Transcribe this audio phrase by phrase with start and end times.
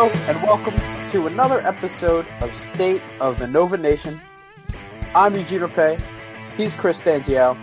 [0.00, 4.20] Hello and welcome to another episode of State of the Nova Nation.
[5.12, 6.00] I'm Eugene Rape.
[6.56, 7.60] He's Chris Stanziel.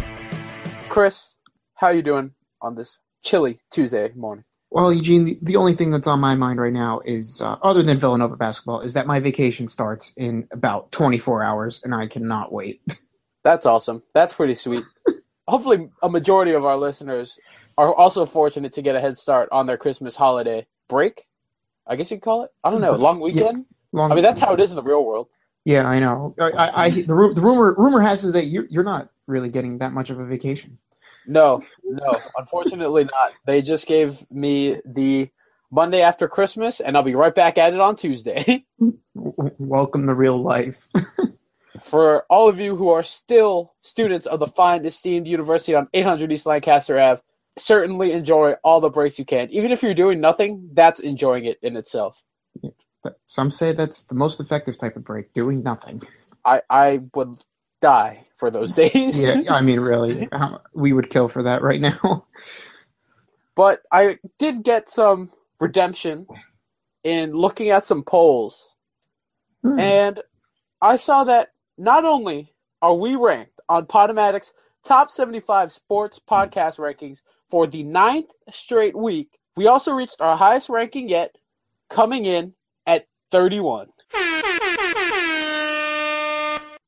[0.90, 1.38] Chris,
[1.76, 4.44] how are you doing on this chilly Tuesday morning?
[4.70, 7.82] Well, Eugene, the, the only thing that's on my mind right now is, uh, other
[7.82, 12.52] than Villanova basketball, is that my vacation starts in about 24 hours, and I cannot
[12.52, 12.82] wait.
[13.46, 14.04] That's awesome.
[14.14, 14.84] That's pretty sweet.
[15.48, 17.40] Hopefully, a majority of our listeners
[17.78, 21.24] are also fortunate to get a head start on their Christmas holiday break.
[21.88, 22.52] I guess you'd call it.
[22.64, 23.66] I don't know, long weekend.
[23.92, 25.28] Long, I mean, that's how it is in the real world.
[25.64, 26.36] Yeah, I know.
[26.40, 29.50] I, I, I the, ru- the rumor rumor has is that you're you're not really
[29.50, 30.78] getting that much of a vacation.
[31.28, 33.34] No, no, unfortunately not.
[33.46, 35.30] They just gave me the
[35.72, 38.66] Monday after Christmas, and I'll be right back at it on Tuesday.
[39.14, 40.88] Welcome to real life.
[41.82, 46.32] For all of you who are still students of the fine, esteemed university on 800
[46.32, 47.22] East Lancaster Ave,
[47.58, 49.50] certainly enjoy all the breaks you can.
[49.52, 52.24] Even if you're doing nothing, that's enjoying it in itself.
[53.26, 56.02] Some say that's the most effective type of break, doing nothing.
[56.44, 57.38] I, I would
[57.82, 59.18] die for those days.
[59.18, 60.28] Yeah, I mean, really,
[60.74, 62.26] we would kill for that right now.
[63.56, 65.32] But I did get some
[65.62, 66.28] redemption
[67.04, 68.68] in looking at some polls.
[69.64, 69.80] Hmm.
[69.80, 70.22] And
[70.82, 74.54] I saw that not only are we ranked on Podomatic's
[74.84, 80.70] top 75 sports podcast rankings for the ninth straight week, we also reached our highest
[80.70, 81.36] ranking yet,
[81.90, 82.54] coming in
[82.86, 83.88] at 31.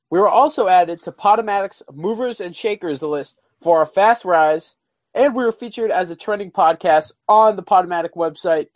[0.09, 4.75] We were also added to Podomatic's Movers and Shakers list for our fast rise,
[5.14, 8.67] and we were featured as a trending podcast on the Podomatic website.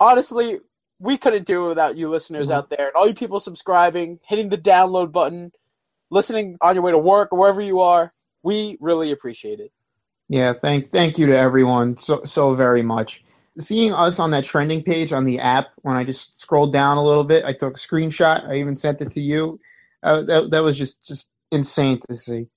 [0.00, 0.60] Honestly,
[1.00, 2.54] we couldn't do it without you listeners Mhm.
[2.54, 5.52] out there and all you people subscribing, hitting the download button,
[6.10, 8.10] listening on your way to work or wherever you are.
[8.42, 9.72] We really appreciate it.
[10.28, 13.24] Yeah, thank thank you to everyone so so very much.
[13.58, 17.02] Seeing us on that trending page on the app, when I just scrolled down a
[17.02, 18.48] little bit, I took a screenshot.
[18.48, 19.58] I even sent it to you.
[20.02, 22.48] Uh, that that was just just insane to see.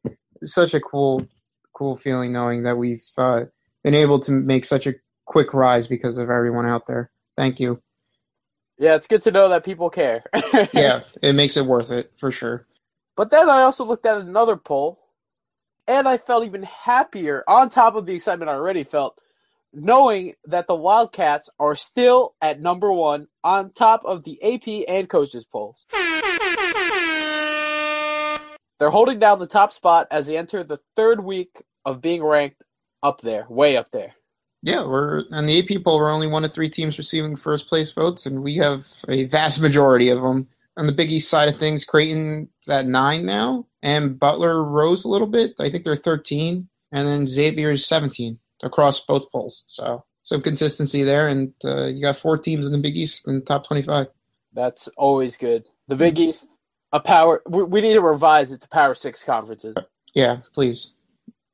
[0.43, 1.25] Such a cool
[1.73, 3.45] cool feeling knowing that we've uh,
[3.83, 4.93] been able to make such a
[5.25, 7.09] quick rise because of everyone out there.
[7.37, 7.81] Thank you.
[8.77, 10.23] Yeah, it's good to know that people care.
[10.73, 12.67] Yeah, it makes it worth it for sure.
[13.15, 15.00] But then I also looked at another poll,
[15.91, 19.19] and I felt even happier on top of the excitement I already felt,
[19.73, 25.09] knowing that the Wildcats are still at number one on top of the AP and
[25.09, 25.85] coaches polls.
[28.79, 32.63] They're holding down the top spot as they enter the third week of being ranked
[33.03, 34.13] up there, way up there.
[34.63, 35.97] Yeah, we're on the AP poll.
[35.97, 39.61] We're only one of three teams receiving first place votes, and we have a vast
[39.61, 40.47] majority of them.
[40.81, 45.09] On the Big East side of things, Creighton's at nine now, and Butler rose a
[45.09, 45.51] little bit.
[45.59, 49.63] I think they're thirteen, and then Xavier is seventeen across both polls.
[49.67, 53.35] So some consistency there, and uh, you got four teams in the Big East in
[53.35, 54.07] the top twenty-five.
[54.53, 55.67] That's always good.
[55.87, 56.47] The Big East,
[56.91, 57.43] a power.
[57.47, 59.75] We, we need to revise it to Power Six conferences,
[60.15, 60.93] Yeah, please.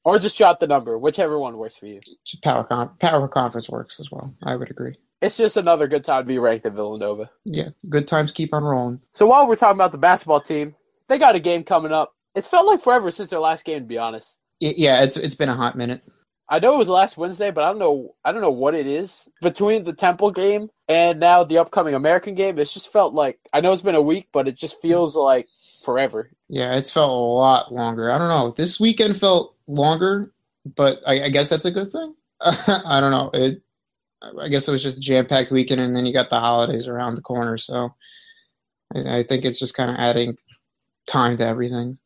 [0.05, 1.99] or just drop the number, whichever one works for you.
[2.45, 4.33] Power con- power conference works as well.
[4.41, 4.95] I would agree.
[5.21, 7.29] It's just another good time to be ranked at Villanova.
[7.43, 9.01] Yeah, good times keep on rolling.
[9.13, 10.75] So while we're talking about the basketball team,
[11.07, 12.13] they got a game coming up.
[12.35, 14.37] It's felt like forever since their last game, to be honest.
[14.59, 16.01] Yeah, it's it's been a hot minute.
[16.49, 18.15] I know it was last Wednesday, but I don't know.
[18.23, 22.35] I don't know what it is between the Temple game and now the upcoming American
[22.35, 22.57] game.
[22.57, 25.47] It's just felt like I know it's been a week, but it just feels like
[25.83, 26.29] forever.
[26.47, 28.11] Yeah, it's felt a lot longer.
[28.11, 28.53] I don't know.
[28.55, 30.31] This weekend felt longer,
[30.75, 32.15] but I, I guess that's a good thing.
[32.41, 33.29] I don't know.
[33.33, 33.61] It.
[34.21, 37.15] I guess it was just a jam-packed weekend, and then you got the holidays around
[37.15, 37.57] the corner.
[37.57, 37.93] So
[38.95, 40.37] I, I think it's just kind of adding
[41.05, 41.97] time to everything.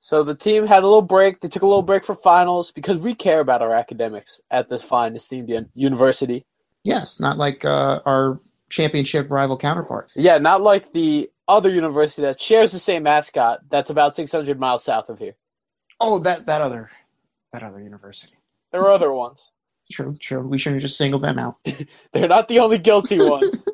[0.00, 1.40] So the team had a little break.
[1.40, 4.82] They took a little break for finals because we care about our academics at this
[4.82, 6.44] fine esteemed university.
[6.82, 10.10] Yes, not like uh, our championship rival counterpart.
[10.16, 13.60] Yeah, not like the other university that shares the same mascot.
[13.70, 15.36] That's about 600 miles south of here.
[16.00, 16.90] Oh, that that other
[17.52, 18.34] that other university.
[18.72, 19.52] There are other ones.
[19.90, 20.46] True, true.
[20.46, 21.56] We shouldn't just single them out.
[22.12, 23.66] They're not the only guilty ones.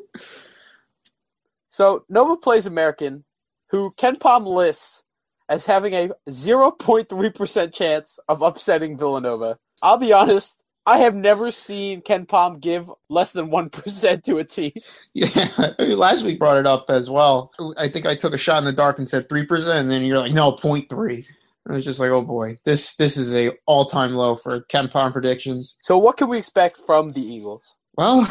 [1.70, 3.22] So Nova plays American,
[3.70, 5.04] who KenPom lists
[5.48, 9.58] as having a 0.3% chance of upsetting Villanova.
[9.80, 10.56] I'll be honest,
[10.86, 14.72] I have never seen KenPom give less than 1% to a team.
[15.14, 17.52] Yeah, I mean, last week brought it up as well.
[17.76, 20.02] I think I took a shot in the dark and said three percent, and then
[20.02, 21.26] you're like, no, 0.3.
[21.68, 25.12] I was just like, oh boy, this this is a all time low for KenPom
[25.12, 25.76] predictions.
[25.82, 27.74] So what can we expect from the Eagles?
[27.96, 28.28] Well,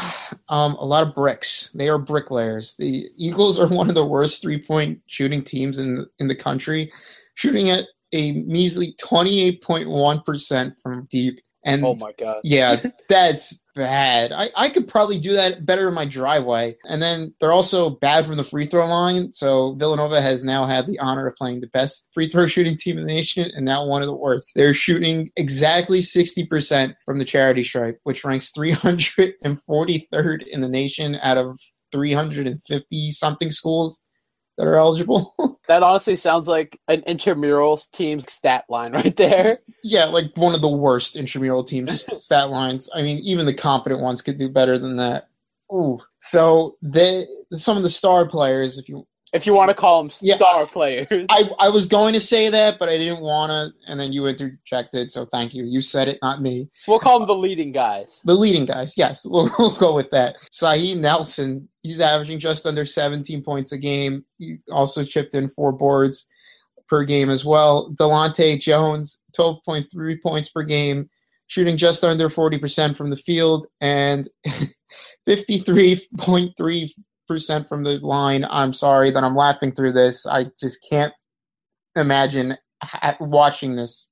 [0.48, 1.70] um, a lot of bricks.
[1.74, 2.74] They are bricklayers.
[2.78, 6.90] The Eagles are one of the worst three point shooting teams in in the country,
[7.34, 11.38] shooting at a measly twenty eight point one percent from deep
[11.68, 12.40] And Oh my god.
[12.44, 14.32] yeah, that's bad.
[14.32, 16.76] I, I could probably do that better in my driveway.
[16.84, 19.30] And then they're also bad from the free throw line.
[19.32, 22.98] So Villanova has now had the honor of playing the best free throw shooting team
[22.98, 24.52] in the nation and now one of the worst.
[24.56, 31.36] They're shooting exactly 60% from the charity stripe, which ranks 343rd in the nation out
[31.36, 31.58] of
[31.92, 34.02] 350 something schools
[34.58, 35.34] that are eligible.
[35.68, 39.58] That honestly sounds like an intramural team's stat line right there.
[39.84, 42.88] yeah, like one of the worst intramural teams stat lines.
[42.94, 45.28] I mean, even the competent ones could do better than that.
[45.70, 45.98] Ooh.
[46.20, 50.10] So they some of the star players, if you If you want to call them
[50.22, 50.36] Yeah.
[50.36, 51.26] star players.
[51.28, 54.26] I, I was going to say that, but I didn't want to, and then you
[54.26, 55.64] interjected, so thank you.
[55.64, 56.70] You said it, not me.
[56.86, 58.22] we'll call them the leading guys.
[58.24, 60.36] The leading guys, yes, we'll, we'll go with that.
[60.50, 64.22] Sa'eed Nelson, he's averaging just under 17 points a game.
[64.36, 66.26] He also chipped in four boards
[66.86, 67.94] per game as well.
[67.98, 71.08] Delante Jones, 12.3 points per game,
[71.46, 74.28] shooting just under 40% from the field and
[75.26, 78.44] 53.3% from the line.
[78.50, 80.26] I'm sorry that I'm laughing through this.
[80.26, 81.14] I just can't
[81.96, 82.58] imagine
[83.18, 84.08] watching this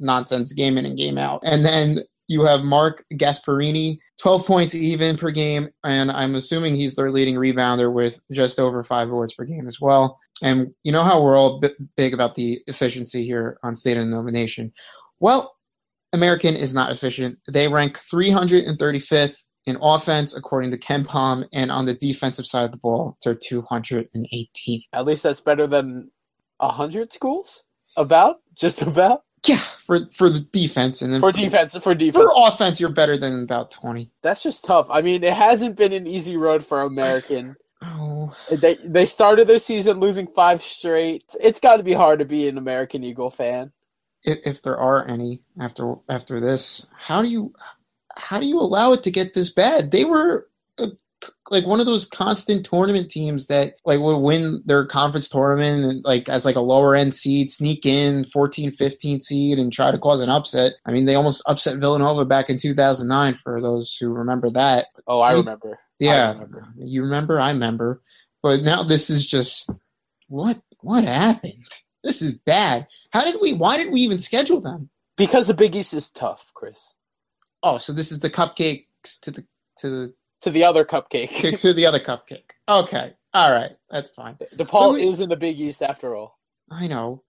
[0.00, 1.40] nonsense game in and game out.
[1.44, 6.96] And then you have Mark Gasparini, 12 points even per game, and I'm assuming he's
[6.96, 10.18] their leading rebounder with just over five boards per game as well.
[10.42, 14.06] And you know how we're all bi- big about the efficiency here on State of
[14.06, 14.72] Nova Nation.
[15.20, 15.56] Well,
[16.12, 17.38] American is not efficient.
[17.48, 19.36] They rank 335th
[19.66, 24.82] in offense, according to KenPom, and on the defensive side of the ball, they're 218th.
[24.92, 26.10] At least that's better than
[26.60, 27.62] a hundred schools.
[27.96, 31.76] About just about Yeah, for for the defense, and then for defense.
[31.76, 34.10] For defense, for offense, you're better than about 20.
[34.22, 34.88] that's just tough.
[34.90, 37.56] I mean, it hasn't been an easy road for American.
[37.82, 41.24] Oh, They they started their season losing five straight.
[41.40, 43.70] It's got to be hard to be an American Eagle fan.
[44.24, 47.52] if, if there are any after after this, how do you
[48.16, 49.90] how do you allow it to get this bad?
[49.90, 50.48] They were
[50.78, 50.86] uh,
[51.50, 56.04] like one of those constant tournament teams that like would win their conference tournament and
[56.04, 59.98] like as like a lower end seed, sneak in 14, 15 seed and try to
[59.98, 60.72] cause an upset.
[60.84, 64.86] I mean, they almost upset Villanova back in 2009 for those who remember that.
[65.06, 65.72] Oh, I I- remember.
[65.72, 66.68] I Yeah, remember.
[66.78, 68.02] you remember, I remember.
[68.42, 69.70] But now this is just
[70.28, 71.64] what what happened?
[72.04, 72.86] This is bad.
[73.10, 74.90] How did we why did we even schedule them?
[75.16, 76.92] Because the Big East is tough, Chris.
[77.62, 79.44] Oh, so this is the cupcakes to the
[79.78, 80.14] to the
[80.46, 81.40] To the other cupcake.
[81.40, 82.52] to, to the other cupcake.
[82.68, 84.36] Okay, all right, that's fine.
[84.54, 86.38] DePaul we- is in the Big East after all.
[86.70, 87.24] I know.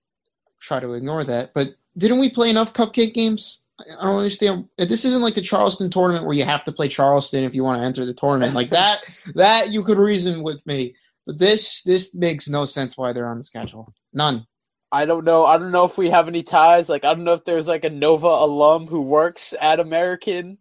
[0.62, 3.64] Try to ignore that, but didn't we play enough cupcake games?
[3.80, 4.70] I don't understand.
[4.78, 7.82] This isn't like the Charleston tournament where you have to play Charleston if you want
[7.82, 8.54] to enter the tournament.
[8.54, 9.00] Like that,
[9.36, 10.96] that you could reason with me.
[11.26, 13.92] But this, this makes no sense why they're on the schedule.
[14.14, 14.46] None.
[14.92, 15.46] I don't know.
[15.46, 16.88] I don't know if we have any ties.
[16.88, 20.60] Like I don't know if there's like a Nova alum who works at American.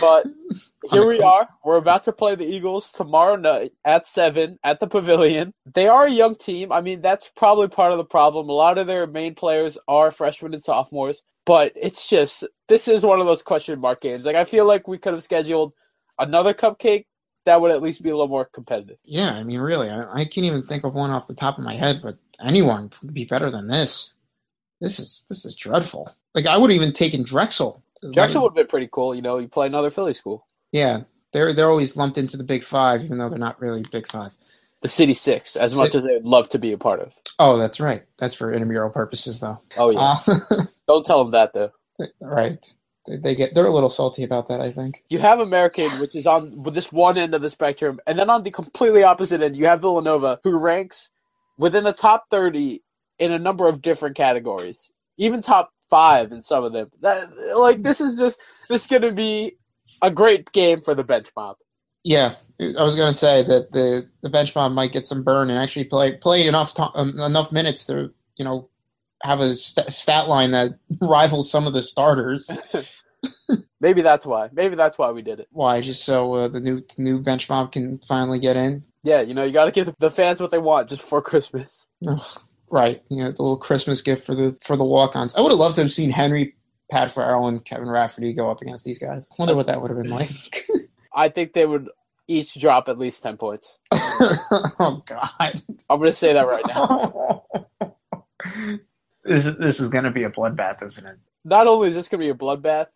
[0.00, 0.26] But
[0.90, 1.48] here we are.
[1.64, 5.52] We're about to play the Eagles tomorrow night at seven at the Pavilion.
[5.72, 6.72] They are a young team.
[6.72, 8.48] I mean, that's probably part of the problem.
[8.48, 11.22] A lot of their main players are freshmen and sophomores.
[11.46, 14.26] But it's just this is one of those question mark games.
[14.26, 15.72] Like I feel like we could have scheduled
[16.18, 17.06] another cupcake
[17.46, 18.98] that would at least be a little more competitive.
[19.04, 21.64] Yeah, I mean, really, I, I can't even think of one off the top of
[21.64, 24.12] my head, but anyone would be better than this.
[24.82, 26.14] This is this is dreadful.
[26.34, 27.82] Like I would have even taken Drexel.
[28.12, 29.14] Drexel would have been pretty cool.
[29.14, 31.00] You know, you play another Philly school, Yeah,
[31.32, 34.32] they're they're always lumped into the Big Five, even though they're not really Big Five.
[34.82, 37.12] the City Six, as much as they would love to be a part of.
[37.40, 38.02] Oh, that's right.
[38.18, 39.60] That's for intramural purposes, though.
[39.76, 41.70] Oh yeah, Uh, don't tell them that though.
[42.20, 42.74] right.
[43.06, 44.60] They, they get they're a little salty about that.
[44.60, 45.02] I think.
[45.08, 48.28] You have American, which is on with this one end of the spectrum, and then
[48.30, 51.10] on the completely opposite end, you have Villanova, who ranks
[51.56, 52.82] within the top thirty
[53.18, 56.90] in a number of different categories, even top five in some of them.
[57.00, 59.56] That like this is just this is going to be
[60.02, 61.56] a great game for the bench mob.
[62.04, 65.58] Yeah, I was gonna say that the the bench mob might get some burn and
[65.58, 68.68] actually play played enough to, um, enough minutes to you know
[69.22, 72.48] have a st- stat line that rivals some of the starters.
[73.80, 74.48] Maybe that's why.
[74.52, 75.48] Maybe that's why we did it.
[75.50, 75.80] Why?
[75.80, 78.84] Just so uh, the new new bench mob can finally get in.
[79.02, 81.86] Yeah, you know, you got to give the fans what they want just before Christmas.
[82.70, 83.02] Right.
[83.08, 85.34] You know, the little Christmas gift for the for the walk-ons.
[85.34, 86.54] I would have loved to have seen Henry,
[86.90, 89.28] Pat Farrell, and Kevin Rafferty go up against these guys.
[89.30, 90.66] I Wonder what that would have been like.
[91.14, 91.88] I think they would
[92.26, 93.78] each drop at least ten points.
[93.92, 95.62] oh God.
[95.90, 97.44] I'm going to say that right now.
[99.24, 101.18] this this is gonna be a bloodbath, isn't it?
[101.48, 102.86] not only is this going to be a bloodbath,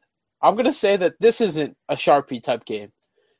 [0.40, 2.92] I'm going to say that this isn't a Sharpie type game.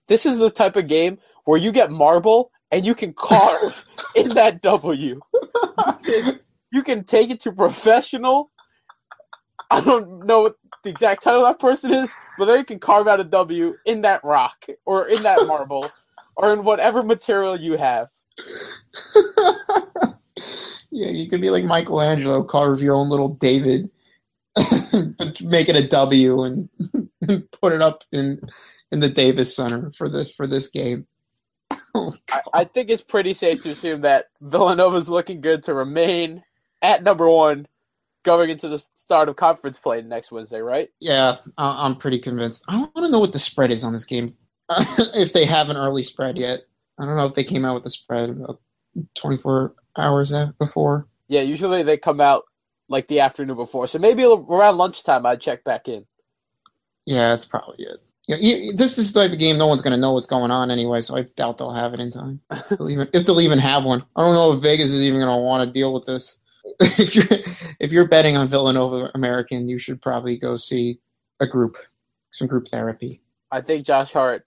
[0.09, 3.85] This is the type of game where you get marble and you can carve
[4.17, 5.21] in that W.
[6.73, 8.51] You can take it to professional.
[9.71, 13.07] I don't know what the exact title that person is, but then you can carve
[13.07, 15.89] out a W in that rock or in that marble
[16.35, 18.09] or in whatever material you have.
[20.91, 23.91] yeah, you could be like Michelangelo, carve your own little David,
[25.43, 26.69] make it a W, and
[27.53, 28.41] put it up in
[28.91, 31.07] in the Davis Center for this for this game.
[31.95, 36.43] Oh, I, I think it's pretty safe to assume that Villanova's looking good to remain
[36.81, 37.67] at number one
[38.23, 40.89] going into the start of conference play next Wednesday, right?
[41.01, 42.65] Yeah, I'm pretty convinced.
[42.69, 44.35] I want to know what the spread is on this game.
[45.15, 46.61] if they have an early spread yet.
[46.99, 48.61] I don't know if they came out with the spread about
[49.17, 51.09] 24 hours before.
[51.29, 52.45] Yeah, usually they come out
[52.89, 53.87] like the afternoon before.
[53.87, 56.07] So maybe around lunchtime I'd check back in.
[57.07, 57.99] Yeah, that's probably it.
[58.29, 60.71] Yeah, this is the type of game no one's going to know what's going on
[60.71, 62.41] anyway, so I doubt they'll have it in time.
[62.51, 64.05] if, they'll even, if they'll even have one.
[64.15, 66.39] I don't know if Vegas is even going to want to deal with this.
[66.81, 67.27] if you're
[67.81, 71.01] if you're betting on Villanova American, you should probably go see
[71.41, 71.77] a group,
[72.31, 73.21] some group therapy.
[73.51, 74.45] I think Josh Hart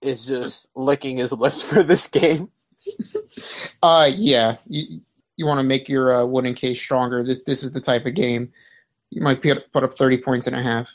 [0.00, 2.50] is just licking his lips for this game.
[3.82, 5.00] uh, yeah, you
[5.36, 7.24] you want to make your uh, wooden case stronger.
[7.24, 8.52] This this is the type of game
[9.10, 10.88] you might put up thirty points and a half.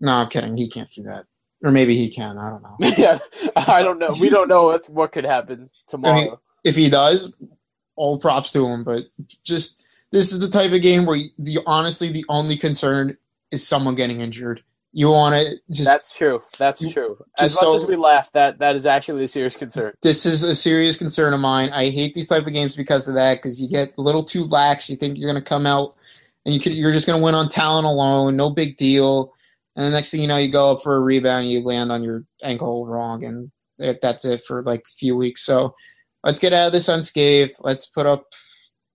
[0.00, 0.56] No, I'm kidding.
[0.56, 1.26] He can't do that,
[1.62, 2.38] or maybe he can.
[2.38, 2.76] I don't know.
[2.98, 3.18] yeah,
[3.56, 4.14] I don't know.
[4.20, 6.14] We don't know what's what could happen tomorrow.
[6.14, 7.32] I mean, if he does,
[7.96, 8.84] all props to him.
[8.84, 9.04] But
[9.44, 13.16] just this is the type of game where you, the honestly the only concern
[13.50, 14.62] is someone getting injured.
[14.94, 15.86] You want to just.
[15.86, 16.42] That's true.
[16.58, 17.16] That's true.
[17.38, 19.94] As much so, as we laugh, that that is actually a serious concern.
[20.02, 21.70] This is a serious concern of mine.
[21.70, 23.36] I hate these type of games because of that.
[23.36, 24.90] Because you get a little too lax.
[24.90, 25.94] You think you're going to come out
[26.44, 28.36] and you could, you're just going to win on talent alone.
[28.36, 29.32] No big deal.
[29.74, 32.02] And the next thing you know, you go up for a rebound, you land on
[32.02, 33.50] your ankle wrong, and
[34.00, 35.42] that's it for like a few weeks.
[35.42, 35.74] So
[36.24, 37.54] let's get out of this unscathed.
[37.60, 38.26] Let's put up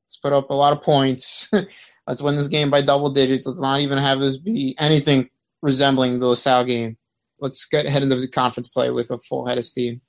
[0.05, 1.49] let's put up a lot of points.
[2.07, 3.47] let's win this game by double digits.
[3.47, 5.29] Let's not even have this be anything
[5.61, 6.97] resembling the LaSalle game.
[7.39, 10.01] Let's get head into the conference play with a full head of steam.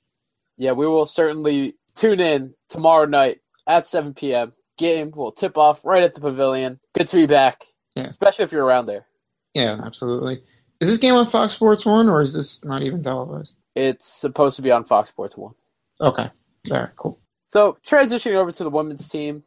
[0.57, 4.53] Yeah, we will certainly tune in tomorrow night at 7 p.m.
[4.77, 6.79] Game will tip off right at the pavilion.
[6.95, 8.07] Good to be back, yeah.
[8.07, 9.05] especially if you're around there.
[9.53, 10.41] Yeah, absolutely.
[10.79, 13.55] Is this game on Fox Sports One or is this not even televised?
[13.75, 15.53] It's supposed to be on Fox Sports One.
[16.01, 16.29] Okay.
[16.71, 17.19] All right, cool.
[17.47, 19.43] So transitioning over to the women's team,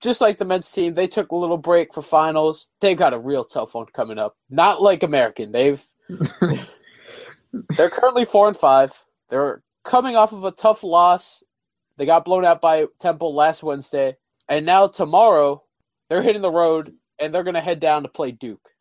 [0.00, 2.68] just like the men's team, they took a little break for finals.
[2.80, 4.36] They've got a real tough one coming up.
[4.50, 5.52] Not like American.
[5.52, 5.84] They've
[7.76, 8.92] they're currently four and five.
[9.28, 11.42] They're coming off of a tough loss.
[11.96, 14.16] They got blown out by Temple last Wednesday,
[14.48, 15.62] and now tomorrow
[16.08, 18.73] they're hitting the road and they're going to head down to play Duke.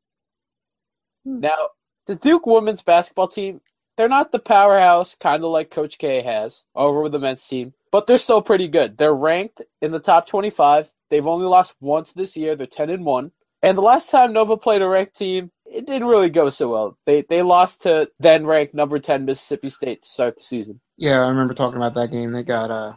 [1.26, 1.40] Hmm.
[1.40, 1.70] Now,
[2.08, 3.62] the Duke women's basketball team,
[3.98, 7.74] they're not the powerhouse, kind of like Coach K has over with the men's team,
[7.92, 8.98] but they're still pretty good.
[8.98, 10.92] They're ranked in the top 25.
[11.10, 12.56] They've only lost once this year.
[12.56, 13.32] They're 10 and 1.
[13.62, 16.98] And the last time Nova played a ranked team, it didn't really go so well.
[17.06, 20.82] They they lost to then ranked number 10 Mississippi State to start the season.
[20.98, 22.32] Yeah, I remember talking about that game.
[22.32, 22.94] They got uh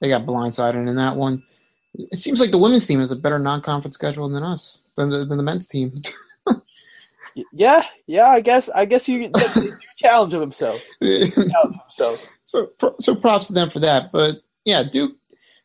[0.00, 1.42] they got blindsided in that one.
[1.94, 5.24] It seems like the women's team has a better non-conference schedule than us, than the,
[5.24, 5.94] than the men's team.
[7.52, 8.26] Yeah, yeah.
[8.26, 9.30] I guess I guess you, you
[9.96, 10.32] challenge
[11.00, 12.22] challenge themselves.
[12.44, 14.10] So so props to them for that.
[14.12, 15.16] But yeah, Duke,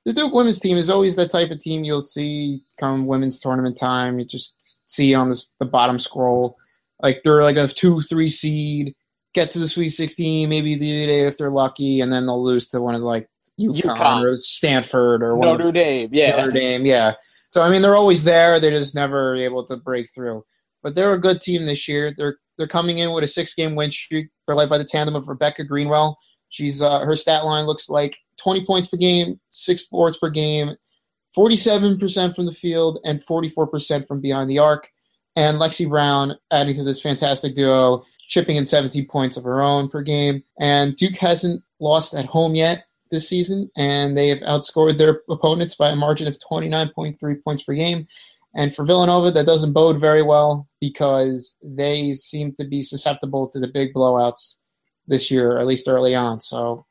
[0.05, 3.77] the Duke women's team is always that type of team you'll see come women's tournament
[3.77, 4.19] time.
[4.19, 6.57] You just see on the the bottom scroll,
[7.01, 8.93] like they're like a two three seed,
[9.33, 12.67] get to the Sweet Sixteen, maybe the Eight if they're lucky, and then they'll lose
[12.69, 14.23] to one of the, like UConn, UConn.
[14.23, 16.09] or Stanford or Notre Dame.
[16.11, 16.85] Yeah, Notre Dame.
[16.85, 17.13] Yeah.
[17.51, 18.59] So I mean, they're always there.
[18.59, 20.43] They're just never able to break through
[20.83, 22.13] but they're a good team this year.
[22.17, 24.29] They're they're coming in with a six game win streak.
[24.45, 26.17] They're led by the tandem of Rebecca Greenwell.
[26.49, 30.75] She's uh, her stat line looks like 20 points per game, six boards per game,
[31.35, 34.89] 47% from the field, and 44% from behind the arc.
[35.35, 39.87] And Lexi Brown adding to this fantastic duo, chipping in 17 points of her own
[39.89, 40.43] per game.
[40.59, 45.75] And Duke hasn't lost at home yet this season, and they have outscored their opponents
[45.75, 48.07] by a margin of 29.3 points per game.
[48.53, 53.59] And for Villanova, that doesn't bode very well because they seem to be susceptible to
[53.59, 54.55] the big blowouts
[55.07, 56.41] this year, at least early on.
[56.41, 56.85] So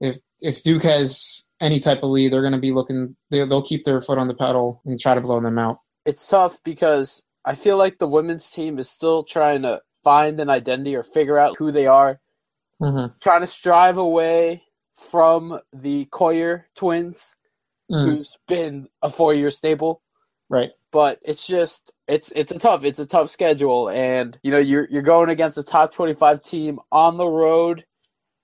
[0.00, 3.16] if if Duke has any type of lead, they're going to be looking.
[3.30, 5.80] They'll keep their foot on the pedal and try to blow them out.
[6.06, 10.48] It's tough because I feel like the women's team is still trying to find an
[10.48, 12.18] identity or figure out who they are,
[12.80, 13.12] mm-hmm.
[13.20, 14.62] trying to strive away
[14.96, 17.34] from the Coyer twins,
[17.90, 18.04] mm.
[18.04, 20.02] who's been a four-year staple.
[20.48, 24.58] Right but it's just it's it's a tough it's a tough schedule and you know
[24.58, 27.84] you're you're going against a top 25 team on the road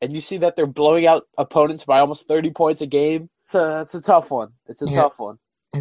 [0.01, 3.55] and you see that they're blowing out opponents by almost 30 points a game it's
[3.55, 5.03] a it's a tough one it's a yeah.
[5.03, 5.39] tough one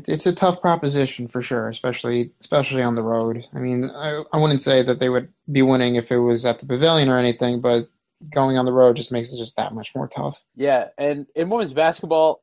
[0.08, 3.46] it's a tough proposition for sure, especially especially on the road.
[3.54, 6.60] I mean, I, I wouldn't say that they would be winning if it was at
[6.60, 7.90] the pavilion or anything, but
[8.34, 10.42] going on the road just makes it just that much more tough.
[10.56, 12.42] Yeah, and in women's basketball,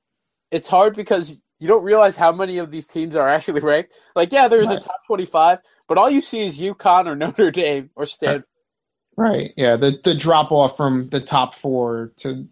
[0.51, 3.93] it's hard because you don't realize how many of these teams are actually ranked.
[4.17, 4.79] Like, yeah, there's Right.
[4.79, 8.45] a top 25, but all you see is UConn or Notre Dame or Stanford.
[9.17, 9.53] Right.
[9.57, 9.77] Yeah.
[9.77, 12.49] The the drop off from the top four to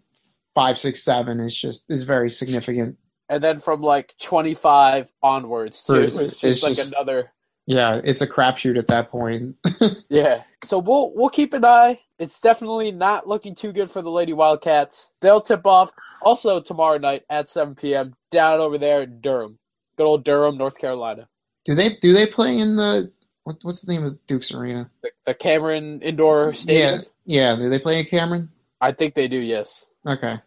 [0.55, 2.97] five, six, seven is just is very significant.
[3.27, 7.31] And then from like 25 onwards, too, It's- it's just it's like just- another.
[7.69, 9.55] Yeah, it's a crapshoot at that point.
[10.09, 10.41] Yeah.
[10.63, 11.99] So we'll we'll keep an eye.
[12.17, 15.11] It's definitely not looking too good for the Lady Wildcats.
[15.21, 15.91] They'll tip off
[16.23, 18.15] also tomorrow night at 7 p.m.
[18.31, 19.59] down over there in Durham.
[19.97, 21.29] Good old Durham, North Carolina.
[21.63, 23.11] do they do they play in the
[23.43, 24.89] what, what's the name of Duke's Arena?
[25.03, 27.05] The, the Cameron Indoor Stadium.
[27.25, 27.55] Yeah, yeah.
[27.55, 28.49] Do they play in Cameron?
[28.81, 29.85] I think they do, yes.
[30.07, 30.39] Okay.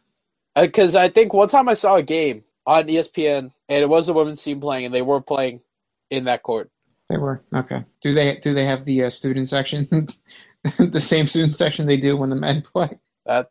[0.56, 4.08] Uh, because I think one time I saw a game on ESPN, and it was
[4.08, 5.60] the women's team playing, and they were playing
[6.10, 6.68] in that court.
[7.12, 7.84] They were okay.
[8.00, 10.08] Do they do they have the uh, student section,
[10.78, 12.88] the same student section they do when the men play?
[13.26, 13.50] That-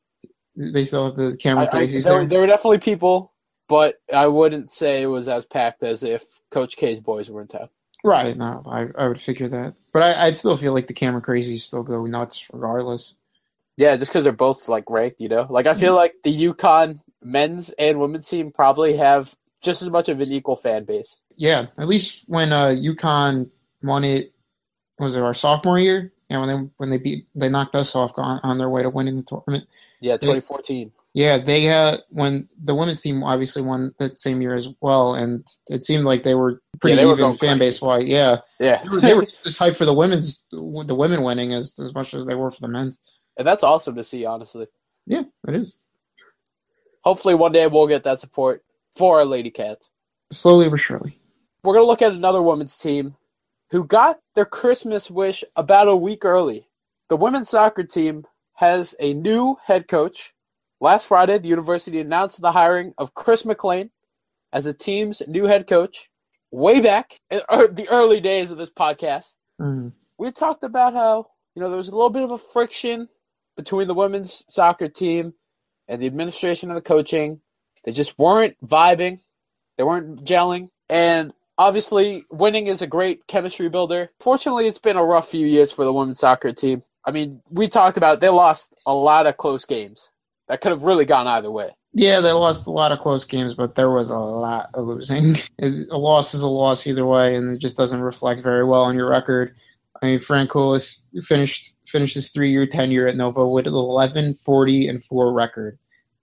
[0.55, 2.25] they still have the I, camera I, crazies there, there.
[2.25, 3.31] there were definitely people,
[3.69, 7.47] but I wouldn't say it was as packed as if Coach K's boys were in
[7.47, 7.69] town.
[8.03, 8.35] Right.
[8.35, 11.61] No, I I would figure that, but I, I'd still feel like the Cameron Crazies
[11.61, 13.13] still go nuts regardless.
[13.77, 15.45] Yeah, just because they're both like ranked, you know.
[15.49, 20.09] Like I feel like the UConn men's and women's team probably have just as much
[20.09, 21.19] of an equal fan base.
[21.41, 23.49] Yeah, at least when uh, UConn
[23.81, 24.31] won it,
[24.99, 26.13] was it our sophomore year?
[26.29, 28.91] Yeah, when they when they beat they knocked us off on, on their way to
[28.91, 29.67] winning the tournament.
[30.01, 30.91] Yeah, 2014.
[31.15, 35.43] Yeah, they uh when the women's team obviously won that same year as well, and
[35.67, 38.05] it seemed like they were pretty Yeah, they were even going fan base wise.
[38.05, 41.73] Yeah, Yeah, they were, they were just hyped for the women's the women winning as
[41.79, 42.99] as much as they were for the men's.
[43.39, 44.25] and that's awesome to see.
[44.25, 44.67] Honestly,
[45.07, 45.75] Yeah, it is
[47.01, 48.63] hopefully one day we'll get that support
[48.95, 49.89] for our Lady Cats.
[50.31, 51.17] slowly but surely.
[51.63, 53.15] We're gonna look at another women's team
[53.69, 56.67] who got their Christmas wish about a week early.
[57.09, 60.33] The women's soccer team has a new head coach.
[60.79, 63.91] Last Friday, the university announced the hiring of Chris McLean
[64.51, 66.09] as the team's new head coach.
[66.49, 69.93] Way back in the early days of this podcast, Mhm.
[70.17, 73.07] we talked about how you know there was a little bit of a friction
[73.55, 75.35] between the women's soccer team
[75.87, 77.41] and the administration and the coaching.
[77.83, 79.21] They just weren't vibing.
[79.77, 80.71] They weren't gelling.
[80.89, 84.09] And obviously, winning is a great chemistry builder.
[84.19, 86.81] Fortunately, it's been a rough few years for the women's soccer team.
[87.05, 90.09] I mean, we talked about they lost a lot of close games
[90.47, 91.69] that could have really gone either way.
[91.93, 95.37] Yeah, they lost a lot of close games, but there was a lot of losing.
[95.61, 98.95] A loss is a loss either way, and it just doesn't reflect very well on
[98.95, 99.53] your record.
[100.01, 100.51] I mean, Frank
[101.23, 105.77] finished finished his three year tenure at Nova with an 11, 40, and four record.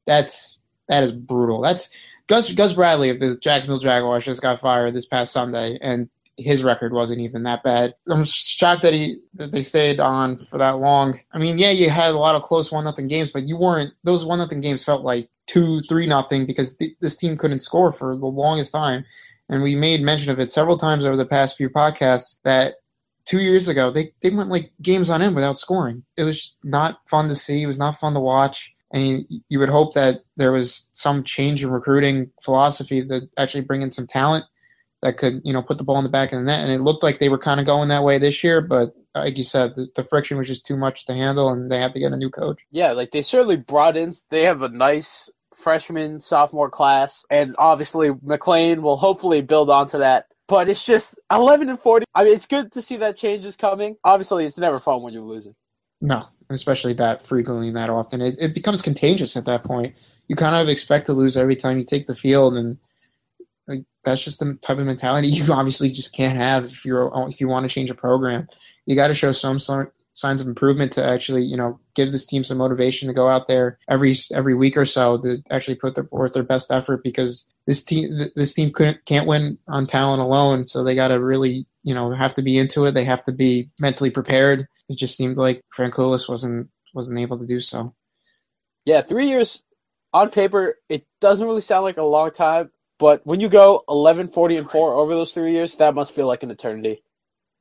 [0.06, 1.60] That's that is brutal.
[1.60, 1.90] That's
[2.28, 6.62] Gus Gus Bradley of the Jacksonville Jaguars just got fired this past Sunday, and his
[6.62, 7.94] record wasn't even that bad.
[8.08, 11.18] I'm shocked that he that they stayed on for that long.
[11.32, 13.92] I mean, yeah, you had a lot of close one nothing games, but you weren't.
[14.04, 17.92] Those one nothing games felt like two, three nothing because th- this team couldn't score
[17.92, 19.04] for the longest time.
[19.48, 22.74] And we made mention of it several times over the past few podcasts that
[23.24, 26.04] two years ago they, they went like games on end without scoring.
[26.16, 27.62] It was not fun to see.
[27.62, 28.72] It was not fun to watch.
[28.92, 33.62] I mean, you would hope that there was some change in recruiting philosophy that actually
[33.62, 34.44] bring in some talent
[35.02, 36.60] that could, you know, put the ball in the back of the net.
[36.60, 39.36] And it looked like they were kind of going that way this year, but like
[39.36, 42.00] you said, the, the friction was just too much to handle, and they have to
[42.00, 42.60] get a new coach.
[42.70, 44.14] Yeah, like they certainly brought in.
[44.30, 50.26] They have a nice freshman sophomore class, and obviously McLean will hopefully build onto that.
[50.46, 52.06] But it's just eleven and forty.
[52.14, 53.96] I mean, it's good to see that change is coming.
[54.04, 55.54] Obviously, it's never fun when you're losing.
[56.00, 58.20] No, especially that frequently and that often.
[58.20, 59.94] It, it becomes contagious at that point.
[60.28, 62.78] You kind of expect to lose every time you take the field, and
[63.66, 67.40] like that's just the type of mentality you obviously just can't have if you're if
[67.40, 68.46] you want to change a program.
[68.86, 72.26] You got to show some sort signs of improvement to actually you know give this
[72.26, 75.94] team some motivation to go out there every every week or so to actually put
[75.94, 78.72] their forth their best effort because this team this team
[79.06, 82.58] can't win on talent alone so they got to really you know have to be
[82.58, 82.92] into it.
[82.92, 84.68] They have to be mentally prepared.
[84.90, 87.94] It just seemed like Francolis wasn't wasn't able to do so.
[88.84, 89.62] Yeah, three years
[90.12, 92.70] on paper, it doesn't really sound like a long time.
[92.98, 96.26] But when you go 11, 40, and 4 over those three years, that must feel
[96.26, 97.02] like an eternity.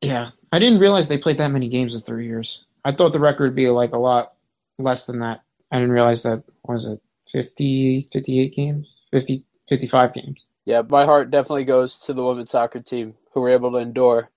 [0.01, 0.29] yeah.
[0.51, 2.65] I didn't realize they played that many games in three years.
[2.85, 4.33] I thought the record would be like a lot
[4.79, 5.41] less than that.
[5.71, 8.87] I didn't realize that what was it 50 58 games?
[9.11, 10.45] 50 55 games.
[10.65, 14.31] Yeah, my heart definitely goes to the women's soccer team who were able to endure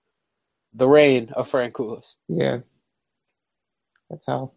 [0.73, 2.17] the reign of Frank Koulis.
[2.29, 2.59] yeah
[4.09, 4.51] that's how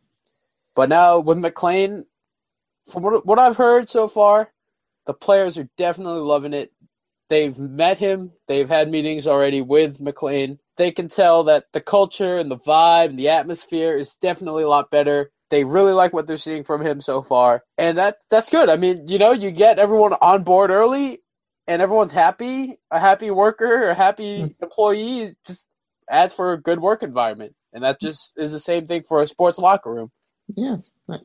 [0.77, 2.07] But now with McLean,
[2.93, 4.51] from what, what I've heard so far,
[5.07, 6.73] the players are definitely loving it.
[7.31, 8.33] They've met him.
[8.49, 10.61] They've had meetings already with McLean.
[10.79, 14.69] They can tell that the culture and the vibe and the atmosphere is definitely a
[14.69, 15.33] lot better.
[15.51, 18.71] They really like what they're seeing from him so far, and that that's good.
[18.71, 21.21] I mean, you know, you get everyone on board early,
[21.67, 22.79] and everyone's happy.
[22.91, 24.47] A happy worker, a happy Hmm.
[24.61, 25.69] employee, just
[26.11, 29.27] adds for a good work environment, and that just is the same thing for a
[29.27, 30.11] sports locker room.
[30.49, 30.77] Yeah,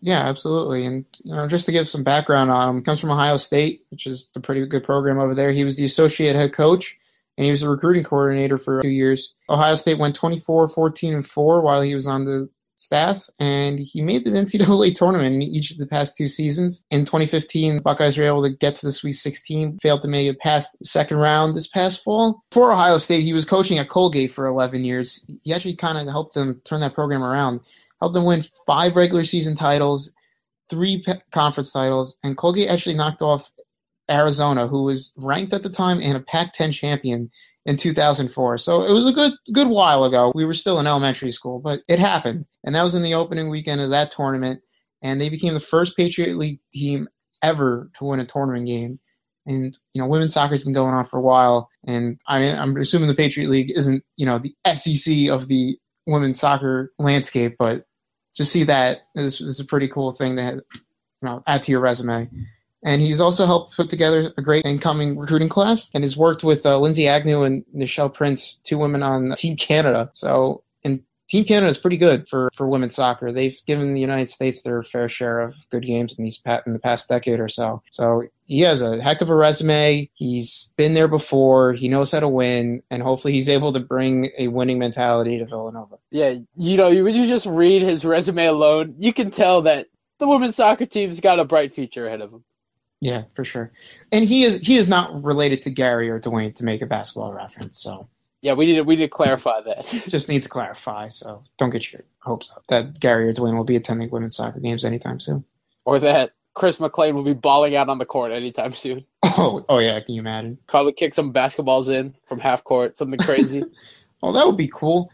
[0.01, 0.85] yeah, absolutely.
[0.85, 3.83] And you know, just to give some background on him, he comes from Ohio State,
[3.89, 5.51] which is a pretty good program over there.
[5.51, 6.95] He was the associate head coach,
[7.37, 9.33] and he was a recruiting coordinator for two years.
[9.49, 12.49] Ohio State went 24, 14, and 4 while he was on the
[12.79, 16.85] staff, and he made the NCAA tournament in each of the past two seasons.
[16.91, 20.29] In 2015, the Buckeyes were able to get to the Sweet 16, failed to make
[20.29, 22.43] it past the second round this past fall.
[22.51, 25.25] For Ohio State, he was coaching at Colgate for 11 years.
[25.43, 27.61] He actually kind of helped them turn that program around
[27.99, 30.11] helped them win five regular season titles,
[30.69, 33.49] three conference titles, and Colgate actually knocked off
[34.09, 37.29] Arizona, who was ranked at the time and a Pac-10 champion
[37.65, 38.57] in 2004.
[38.57, 40.31] So it was a good good while ago.
[40.33, 43.49] We were still in elementary school, but it happened, and that was in the opening
[43.49, 44.61] weekend of that tournament,
[45.01, 47.07] and they became the first Patriot League team
[47.41, 48.99] ever to win a tournament game.
[49.45, 53.07] And you know, women's soccer's been going on for a while, and I, I'm assuming
[53.07, 57.85] the Patriot League isn't you know the SEC of the women's soccer landscape, but
[58.35, 60.81] to see that is, is a pretty cool thing to you
[61.21, 62.29] know add to your resume.
[62.83, 66.65] And he's also helped put together a great incoming recruiting class, and has worked with
[66.65, 70.09] uh, Lindsay Agnew and Nichelle Prince, two women on Team Canada.
[70.13, 73.31] So, and Team Canada is pretty good for, for women's soccer.
[73.31, 76.79] They've given the United States their fair share of good games in these in the
[76.79, 77.83] past decade or so.
[77.91, 80.09] So he has a heck of a resume.
[80.13, 81.73] He's been there before.
[81.73, 85.45] He knows how to win, and hopefully he's able to bring a winning mentality to
[85.45, 85.97] Villanova.
[86.11, 89.87] Yeah, you know, when you just read his resume alone, you can tell that
[90.17, 92.43] the women's soccer team's got a bright future ahead of them.
[93.01, 93.71] Yeah, for sure.
[94.11, 97.31] And he is he is not related to Gary or Dwayne to make a basketball
[97.33, 98.07] reference, so
[98.41, 99.85] Yeah, we need to, we need to clarify that.
[100.07, 101.07] just need to clarify.
[101.07, 104.59] So don't get your hopes up that Gary or Dwayne will be attending women's soccer
[104.59, 105.45] games anytime soon.
[105.85, 109.05] or that Chris McLean will be balling out on the court anytime soon.
[109.41, 110.57] Oh, oh yeah, can you imagine?
[110.67, 113.63] Probably kick some basketballs in from half court, something crazy.
[114.21, 115.09] Oh, that would be cool.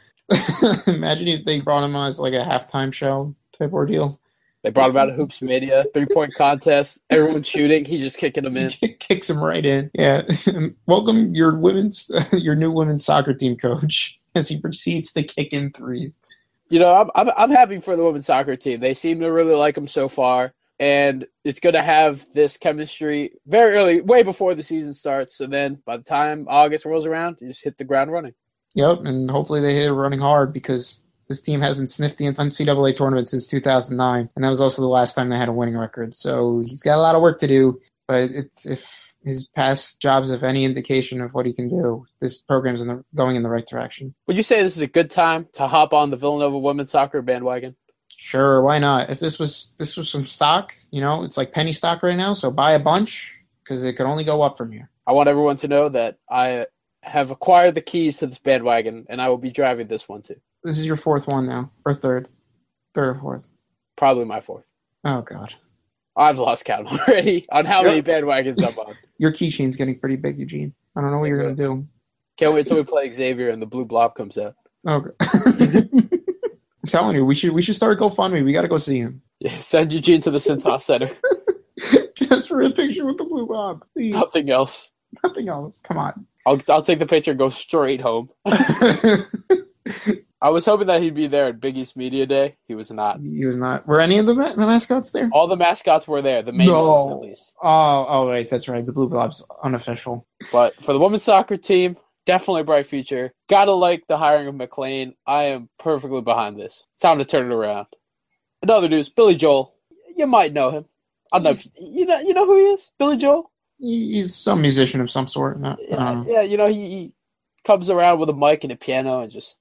[0.88, 4.20] imagine if they brought him on as like a halftime show type ordeal.
[4.66, 8.46] They brought him out of Hoops Mania, three point contest, everyone's shooting, he's just kicking
[8.46, 8.70] them in.
[9.00, 9.92] Kicks him right in.
[9.94, 10.24] Yeah.
[10.88, 15.72] Welcome your women's your new women's soccer team coach as he proceeds to kick in
[15.72, 16.20] threes.
[16.70, 18.80] You know, I'm, I'm I'm happy for the women's soccer team.
[18.80, 23.34] They seem to really like him so far, and it's going to have this chemistry
[23.46, 25.38] very early, way before the season starts.
[25.38, 28.34] So then, by the time August rolls around, you just hit the ground running.
[28.74, 32.96] Yep, and hopefully they hit it running hard because this team hasn't sniffed the NCAA
[32.96, 36.14] tournament since 2009, and that was also the last time they had a winning record.
[36.14, 40.32] So he's got a lot of work to do, but it's if his past jobs
[40.32, 43.50] have any indication of what he can do, this program's in the, going in the
[43.50, 44.14] right direction.
[44.28, 47.22] Would you say this is a good time to hop on the Villanova women's soccer
[47.24, 47.76] bandwagon?
[48.16, 49.10] Sure, why not?
[49.10, 52.34] If this was this was some stock, you know, it's like penny stock right now,
[52.34, 53.34] so buy a bunch
[53.64, 54.90] because it could only go up from here.
[55.08, 56.68] I want everyone to know that I
[57.02, 60.40] have acquired the keys to this bandwagon, and I will be driving this one too.
[60.66, 62.28] This is your fourth one now, or third,
[62.96, 63.46] third or fourth.
[63.96, 64.66] Probably my fourth.
[65.04, 65.54] Oh God,
[66.18, 68.96] I've lost count already on how many bandwagons I'm on.
[69.20, 70.74] your keychain's getting pretty big, Eugene.
[70.96, 71.88] I don't know what you're gonna do.
[72.38, 74.56] Can't wait till we play Xavier and the blue blob comes out.
[74.88, 75.88] Oh, okay.
[75.94, 78.44] I'm telling you, we should we should start a GoFundMe.
[78.44, 79.22] We got to go see him.
[79.40, 81.12] Yeah, send Eugene to the Cintas Center.
[82.16, 84.14] Just for a picture with the blue bob, please.
[84.14, 84.92] Nothing else.
[85.24, 85.80] Nothing else.
[85.82, 86.26] Come on.
[86.48, 88.30] I'll I'll take the picture and go straight home.
[90.46, 92.56] I was hoping that he'd be there at Big East Media Day.
[92.68, 93.20] He was not.
[93.20, 93.88] he was not.
[93.88, 95.28] Were any of the, ma- the mascots there?
[95.32, 96.84] All the mascots were there, the main No.
[96.88, 97.54] ones at least.
[97.64, 98.86] Oh, oh, right, that's right.
[98.86, 100.28] The blue blob's unofficial.
[100.52, 103.34] But for the women's soccer team, definitely a bright future.
[103.50, 105.16] Gotta like the hiring of McLean.
[105.26, 106.86] I am perfectly behind this.
[106.92, 107.88] It's time to turn it around.
[108.62, 109.74] Another news, Billy Joel.
[110.16, 110.86] You might know him.
[111.34, 112.20] I don't know if you know.
[112.20, 113.52] You know who he is, Billy Joel.
[113.80, 115.60] He's some musician of some sort.
[115.60, 116.42] Not, Yeah, don't yeah.
[116.42, 117.14] You know, he, he
[117.66, 119.60] comes around with a mic and a piano and just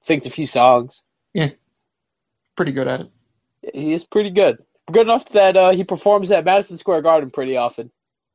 [0.00, 1.02] sings a few songs.
[1.34, 1.50] Yeah,
[2.56, 3.10] pretty good at it.
[3.74, 4.58] He is pretty good.
[4.90, 7.90] Good enough that uh, he performs at Madison Square Garden pretty often.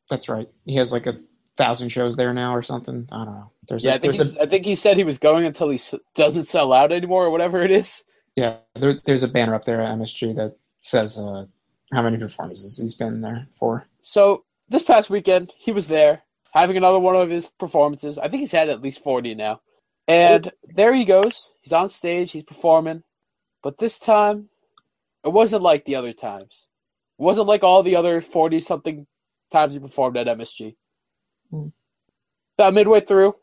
[0.09, 0.47] That's right.
[0.65, 1.17] He has like a
[1.57, 3.07] thousand shows there now or something.
[3.11, 3.51] I don't know.
[3.67, 5.69] There's Yeah, a, I think, there's a I think he said he was going until
[5.69, 8.03] he s- doesn't sell out anymore or whatever it is.
[8.35, 8.57] yeah.
[8.75, 11.45] There, there's a banner up there at MSG that says uh,
[11.91, 13.85] how many performances he's been there for.
[14.01, 16.21] So this past weekend, he was there
[16.53, 18.19] having another one of his performances.
[18.19, 19.61] I think he's had at least 40 now.
[20.07, 21.53] And there he goes.
[21.61, 23.03] He's on stage, he's performing.
[23.61, 24.49] But this time,
[25.23, 26.67] it wasn't like the other times.
[27.17, 29.07] It wasn't like all the other 40 something
[29.51, 30.75] times he performed at MSG.
[31.49, 31.67] Hmm.
[32.57, 33.35] About midway through,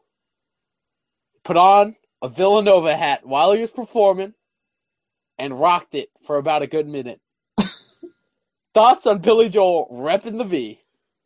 [1.42, 4.34] put on a Villanova hat while he was performing
[5.38, 7.20] and rocked it for about a good minute.
[8.74, 10.80] Thoughts on Billy Joel repping the V?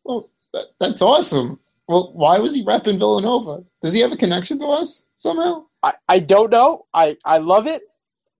[0.05, 1.59] Well, that, that's awesome.
[1.87, 3.63] Well, why was he repping Villanova?
[3.81, 5.65] Does he have a connection to us somehow?
[5.83, 6.85] I, I don't know.
[6.93, 7.83] I, I love it.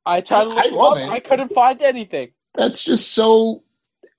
[0.06, 1.00] I tried to look I love up.
[1.00, 1.10] it.
[1.10, 2.32] I couldn't find anything.
[2.56, 3.64] That's just so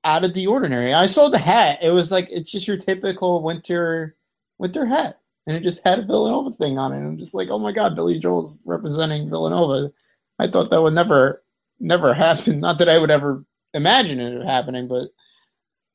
[0.04, 0.94] out of the ordinary.
[0.94, 1.78] I saw the hat.
[1.82, 4.16] It was like it's just your typical winter
[4.58, 6.98] winter hat, and it just had a Villanova thing on it.
[6.98, 9.92] And I'm just like, oh my god, Billy Joel's representing Villanova.
[10.38, 11.42] I thought that would never
[11.80, 12.60] never happen.
[12.62, 15.08] Not that I would ever imagine it happening, but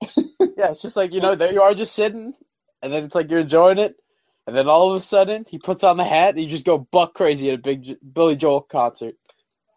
[0.58, 2.34] Yeah, it's just like, you know, there you are just sitting,
[2.82, 3.96] and then it's like you're enjoying it,
[4.48, 6.78] and then all of a sudden he puts on the hat and you just go
[6.78, 9.16] buck crazy at a big J- Billy Joel concert.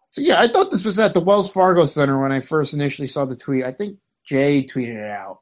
[0.09, 3.07] So yeah, I thought this was at the Wells Fargo Center when I first initially
[3.07, 3.65] saw the tweet.
[3.65, 5.39] I think Jay tweeted it out.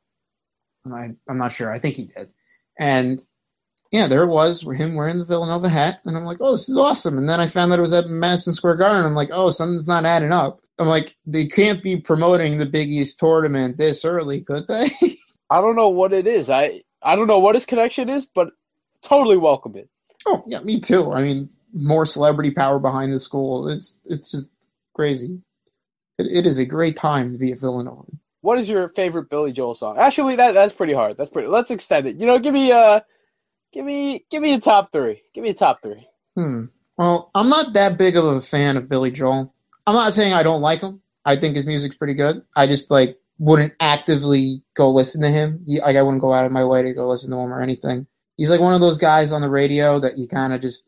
[0.92, 1.72] I, I'm not sure.
[1.72, 2.30] I think he did.
[2.78, 3.22] And
[3.92, 6.68] yeah, there it was, with him wearing the Villanova hat, and I'm like, oh, this
[6.68, 7.20] is awesome.
[7.20, 9.06] And then I found that it was at Madison Square Garden.
[9.06, 10.62] I'm like, oh, something's not adding up.
[10.80, 14.90] I'm like, they can't be promoting the Big East tournament this early, could they?
[15.52, 16.50] I don't know what it is.
[16.50, 18.50] I I don't know what his connection is, but
[19.02, 19.90] totally welcome it.
[20.26, 21.12] oh yeah, me too.
[21.12, 23.68] I mean, more celebrity power behind the school.
[23.68, 24.52] It's it's just
[24.94, 25.42] crazy.
[26.18, 28.12] It, it is a great time to be at Villanova.
[28.42, 29.98] What is your favorite Billy Joel song?
[29.98, 31.18] Actually, that that's pretty hard.
[31.18, 31.48] That's pretty.
[31.48, 32.18] Let's extend it.
[32.18, 33.00] You know, give me uh,
[33.72, 35.22] give me give me a top three.
[35.34, 36.08] Give me a top three.
[36.36, 36.66] Hmm.
[36.98, 39.54] Well, I'm not that big of a fan of Billy Joel.
[39.88, 41.02] I'm not saying I don't like him.
[41.26, 42.44] I think his music's pretty good.
[42.56, 45.62] I just like wouldn't actively go listen to him.
[45.68, 47.62] He, like I wouldn't go out of my way to go listen to him or
[47.62, 48.08] anything.
[48.38, 50.88] He's like one of those guys on the radio that you kind of just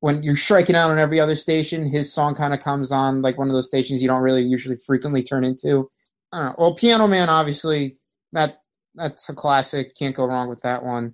[0.00, 3.38] when you're striking out on every other station, his song kind of comes on like
[3.38, 5.90] one of those stations you don't really usually frequently turn into.
[6.32, 6.54] I don't know.
[6.58, 7.96] Well, Piano Man, obviously
[8.32, 8.62] that
[8.94, 9.96] that's a classic.
[9.96, 11.12] Can't go wrong with that one.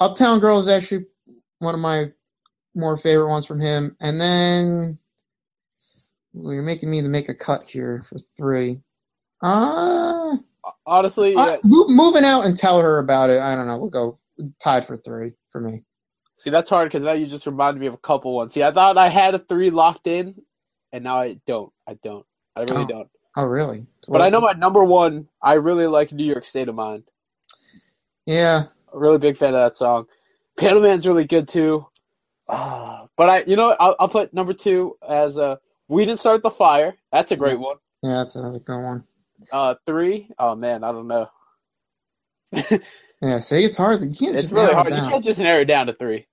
[0.00, 1.04] Uptown Girl is actually
[1.58, 2.06] one of my
[2.74, 3.94] more favorite ones from him.
[4.00, 4.98] And then
[6.32, 8.80] well, you're making me to make a cut here for three.
[9.42, 10.05] Uh,
[10.86, 11.40] Honestly, yeah.
[11.40, 13.40] uh, moving out and tell her about it.
[13.40, 13.76] I don't know.
[13.78, 14.18] We'll go
[14.60, 15.82] tied for three for me.
[16.38, 18.52] see that's hard because now you just reminded me of a couple ones.
[18.54, 20.34] See, I thought I had a three locked in,
[20.92, 21.72] and now I don't.
[21.88, 22.24] I don't.
[22.54, 22.88] I really Oh.
[22.88, 23.08] don't.
[23.38, 23.84] Oh, really?
[24.08, 25.28] But I know my number one.
[25.42, 27.04] I really like New York State of Mind.
[28.24, 28.64] Yeah.
[28.92, 30.06] A really big fan of that song.
[30.56, 31.86] Piano Man's really good too.
[32.48, 33.76] Ah, but I, you know, what?
[33.80, 35.56] I'll, I'll put number two as uh,
[35.88, 37.76] "We Didn't Start the Fire." That's a great one.
[38.02, 39.04] Yeah, that's another good one.
[39.52, 40.28] Uh, three.
[40.38, 41.28] Oh man, I don't know.
[43.22, 44.02] Yeah, see, it's hard.
[44.02, 44.92] You can't It's just really hard.
[44.92, 46.26] it You can't just narrow it down to three.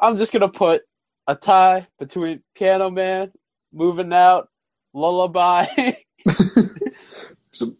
[0.00, 0.82] I'm just gonna put
[1.26, 3.32] a tie between Piano Man,
[3.72, 4.48] Moving Out,
[4.94, 5.66] Lullaby.
[7.52, 7.76] So,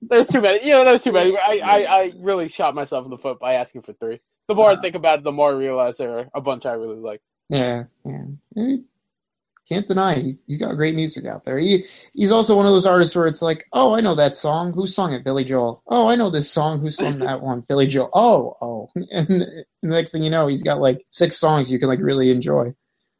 [0.00, 0.64] there's too many.
[0.66, 1.36] You know, there's too many.
[1.38, 4.20] I, I, I really shot myself in the foot by asking for three.
[4.48, 4.80] The more I Uh.
[4.80, 7.20] think about it, the more I realize there are a bunch I really like.
[7.48, 8.76] yeah, yeah.
[9.72, 11.56] Can't deny he's, he's got great music out there.
[11.56, 14.74] He he's also one of those artists where it's like, oh, I know that song.
[14.74, 15.24] Who sung it?
[15.24, 15.82] Billy Joel.
[15.86, 16.80] Oh, I know this song.
[16.80, 17.60] Who sung that one?
[17.68, 18.10] Billy Joel.
[18.12, 18.90] Oh, oh.
[19.10, 22.30] And the next thing you know, he's got like six songs you can like really
[22.30, 22.74] enjoy.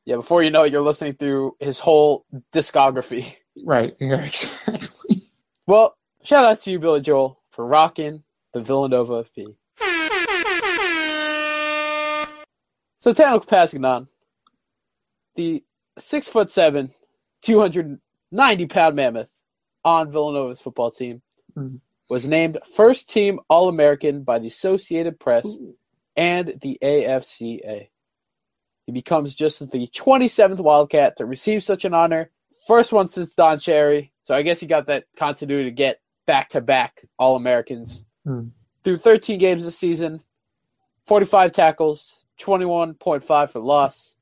[0.04, 3.36] Yeah, before you know it, you're listening through his whole discography.
[3.64, 3.96] Right.
[4.00, 4.22] Yeah.
[4.24, 5.30] Exactly.
[5.66, 9.56] Well, shout out to you, Billy Joel, for rocking the Villanova fee.
[12.98, 14.06] So Tanoh Kpassagnon,
[15.34, 15.64] the
[15.98, 16.92] six foot seven,
[17.42, 18.00] two hundred
[18.30, 19.40] ninety pound mammoth
[19.84, 21.22] on Villanova's football team,
[21.56, 21.80] Mhm.
[22.08, 25.74] was named first team All American by the Associated Press Ooh.
[26.16, 27.88] and the AFCA.
[28.86, 32.30] He becomes just the 27th Wildcat to receive such an honor.
[32.66, 34.12] First one since Don Cherry.
[34.24, 38.04] So I guess he got that continuity to get back to back All Americans.
[38.24, 38.48] Hmm.
[38.84, 40.22] Through 13 games this season,
[41.06, 44.14] 45 tackles, 21.5 for loss,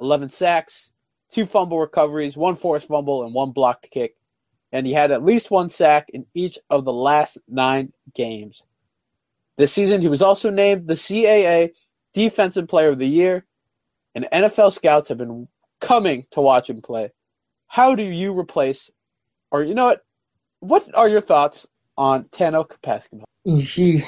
[0.00, 0.91] 11 sacks,
[1.32, 4.16] two fumble recoveries, one forced fumble, and one blocked kick.
[4.70, 8.62] And he had at least one sack in each of the last nine games.
[9.58, 11.72] This season, he was also named the CAA
[12.14, 13.46] Defensive Player of the Year,
[14.14, 15.48] and NFL scouts have been
[15.80, 17.10] coming to watch him play.
[17.66, 18.90] How do you replace,
[19.50, 20.04] or you know what?
[20.60, 21.66] What are your thoughts
[21.96, 23.24] on Tanoh Kpassagnon?
[23.44, 24.02] he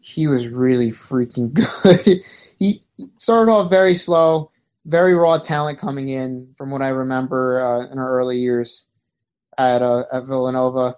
[0.00, 1.52] he was really freaking
[1.82, 2.20] good.
[2.58, 2.82] he
[3.18, 4.49] started off very slow,
[4.86, 8.86] very raw talent coming in, from what I remember uh, in our early years
[9.58, 10.96] at uh, at Villanova,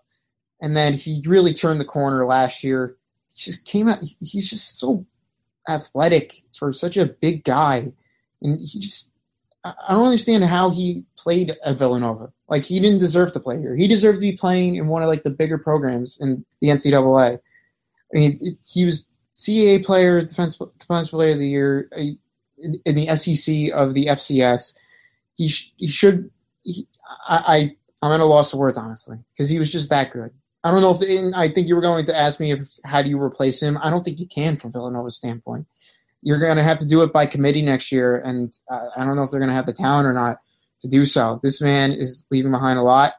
[0.61, 2.97] and then he really turned the corner last year.
[3.35, 3.99] He just came out.
[4.21, 5.05] He's just so
[5.69, 7.93] athletic for such a big guy,
[8.41, 9.11] and he just.
[9.65, 12.33] I don't understand how he played at Villanova.
[12.49, 13.77] Like he didn't deserve to play here.
[13.77, 17.39] He deserved to be playing in one of like the bigger programs in the NCAA.
[17.39, 21.89] I mean, it, he was CAA player, defense defense player of the year
[22.85, 24.75] in, the SEC of the FCS.
[25.35, 26.31] He sh- he should.
[26.63, 26.87] He,
[27.29, 30.31] I, I I'm at a loss of words honestly because he was just that good.
[30.65, 33.09] I don't know if I think you were going to ask me if how do
[33.09, 33.79] you replace him.
[33.83, 35.67] I don't think you can from Villanova's standpoint.
[36.23, 39.17] You're going to have to do it by committee next year, and uh, I don't
[39.17, 40.39] know if they're going to have the talent or not
[40.81, 41.41] to do so.
[41.43, 43.15] This man is leaving behind a lot.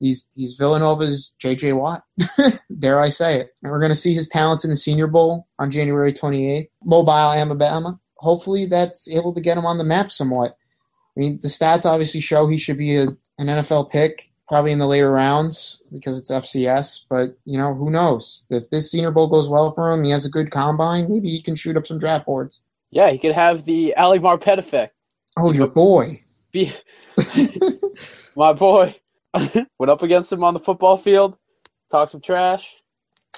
[0.00, 1.74] He's he's Villanova's J.J.
[1.74, 2.02] Watt,
[2.78, 3.50] dare I say it.
[3.62, 6.68] And we're going to see his talents in the Senior Bowl on January 28th.
[6.84, 8.00] Mobile Alabama.
[8.22, 10.56] Hopefully, that's able to get him on the map somewhat.
[11.16, 13.08] I mean, the stats obviously show he should be a,
[13.38, 17.04] an NFL pick probably in the later rounds because it's FCS.
[17.10, 18.46] But you know, who knows?
[18.48, 21.10] If this Senior Bowl goes well for him, he has a good combine.
[21.10, 22.62] Maybe he can shoot up some draft boards.
[22.92, 24.94] Yeah, he could have the Ali Marpet effect.
[25.36, 26.22] Oh, your boy.
[26.52, 26.72] Be
[28.36, 28.94] my boy
[29.78, 31.36] went up against him on the football field,
[31.90, 32.82] talked some trash,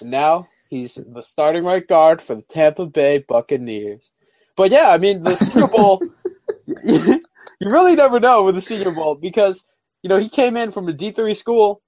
[0.01, 4.11] and now he's the starting right guard for the Tampa Bay Buccaneers.
[4.57, 6.03] But yeah, I mean the Senior Bowl.
[6.85, 7.21] you
[7.61, 9.64] really never know with the Senior Bowl because
[10.05, 11.81] you know, he came in from a D3 school,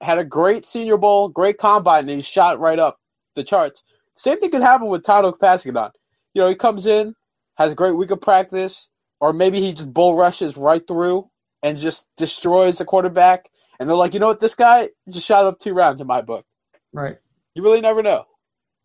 [0.00, 2.98] had a great senior bowl, great combine, and he shot right up
[3.34, 3.84] the charts.
[4.16, 5.90] Same thing could happen with Tanoh Kpassagnon.
[6.32, 7.14] You know, he comes in,
[7.58, 8.88] has a great week of practice,
[9.20, 11.28] or maybe he just bull rushes right through
[11.62, 13.50] and just destroys the quarterback.
[13.78, 16.22] And they're like, you know what, this guy just shot up two rounds in my
[16.22, 16.46] book.
[16.94, 17.18] Right.
[17.54, 18.24] You really never know.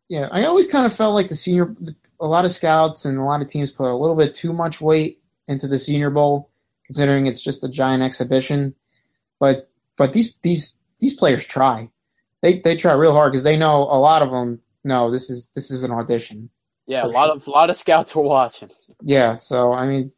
[0.09, 1.73] Yeah, I always kind of felt like the senior,
[2.19, 4.81] a lot of scouts and a lot of teams put a little bit too much
[4.81, 6.49] weight into the Senior Bowl
[6.85, 8.75] considering it's just a giant exhibition.
[9.39, 11.89] But but these these these players try.
[12.41, 14.61] They they try real hard because they know a lot of them.
[14.83, 16.49] No, this is this is an audition.
[16.85, 17.35] Yeah, a lot sure.
[17.35, 18.69] of a lot of scouts were watching.
[19.01, 20.11] Yeah, so I mean,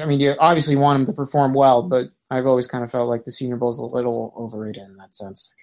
[0.00, 3.08] I mean, you obviously want them to perform well, but I've always kind of felt
[3.08, 5.54] like the Senior Bowl is a little overrated in that sense,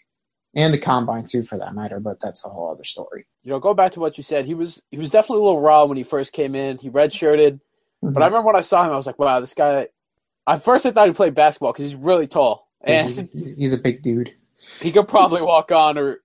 [0.55, 1.99] and the combine too, for that matter.
[1.99, 3.25] But that's a whole other story.
[3.43, 4.45] You know, go back to what you said.
[4.45, 6.77] He was he was definitely a little raw when he first came in.
[6.77, 7.59] He redshirted,
[8.03, 8.13] mm-hmm.
[8.13, 9.87] but I remember when I saw him, I was like, wow, this guy
[10.47, 13.77] at first, I thought he played basketball because he's really tall and he's, he's, a
[13.77, 14.33] big dude.
[14.79, 16.19] He could probably walk on, or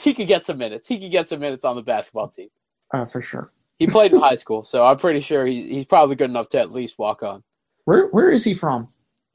[0.00, 0.86] he could get some minutes.
[0.86, 2.48] He could get some minutes on the basketball team.
[2.92, 3.52] Uh, for sure.
[3.78, 6.60] He played in high school, so I'm pretty sure he, he's probably good enough to
[6.60, 7.42] at least walk on.
[7.84, 8.88] Where Where is he from?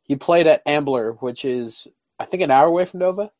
[0.03, 1.87] He played at Ambler, which is
[2.19, 3.31] I think an hour away from Nova,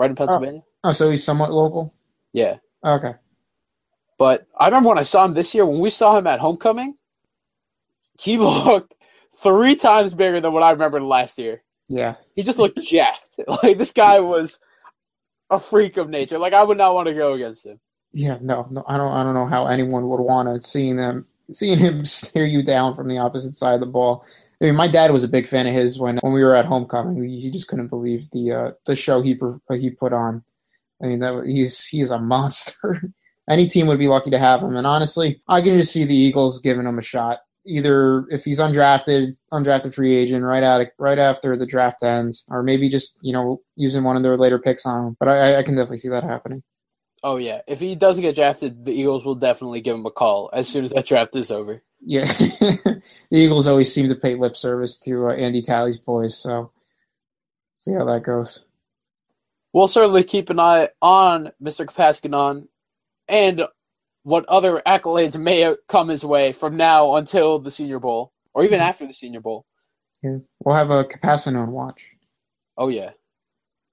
[0.00, 0.26] right in oh.
[0.26, 0.62] Pennsylvania.
[0.82, 1.94] Oh, oh so he's somewhat local.
[2.32, 2.56] Yeah.
[2.82, 3.14] Oh, okay.
[4.18, 6.96] But I remember when I saw him this year, when we saw him at homecoming,
[8.18, 8.94] he looked
[9.42, 11.62] three times bigger than what I remember last year.
[11.88, 12.16] Yeah.
[12.34, 13.18] He just looked jacked.
[13.62, 14.60] Like this guy was
[15.48, 16.38] a freak of nature.
[16.38, 17.80] Like I would not want to go against him.
[18.12, 19.12] Yeah, no, no, I don't.
[19.12, 22.94] I don't know how anyone would want to seeing them, seeing him stare you down
[22.94, 24.26] from the opposite side of the ball.
[24.60, 26.66] I mean, my dad was a big fan of his when when we were at
[26.66, 27.26] homecoming.
[27.26, 29.38] He just couldn't believe the uh, the show he
[29.70, 30.44] he put on.
[31.02, 33.02] I mean, that he's he's a monster.
[33.48, 34.76] Any team would be lucky to have him.
[34.76, 38.60] And honestly, I can just see the Eagles giving him a shot either if he's
[38.60, 43.32] undrafted, undrafted free agent right out right after the draft ends, or maybe just you
[43.32, 45.16] know using one of their later picks on him.
[45.18, 46.62] But I, I can definitely see that happening.
[47.22, 50.48] Oh yeah, if he doesn't get drafted, the Eagles will definitely give him a call
[50.52, 51.82] as soon as that draft is over.
[52.00, 56.72] Yeah, the Eagles always seem to pay lip service to uh, Andy Talley's boys, so
[57.74, 58.64] see how that goes.
[59.72, 61.84] We'll certainly keep an eye on Mr.
[61.84, 62.68] Kpassagnon
[63.28, 63.62] and
[64.22, 68.78] what other accolades may come his way from now until the Senior Bowl, or even
[68.78, 68.88] mm-hmm.
[68.88, 69.66] after the Senior Bowl.
[70.22, 72.02] Yeah, we'll have a Kpassagnon watch.
[72.78, 73.10] Oh yeah,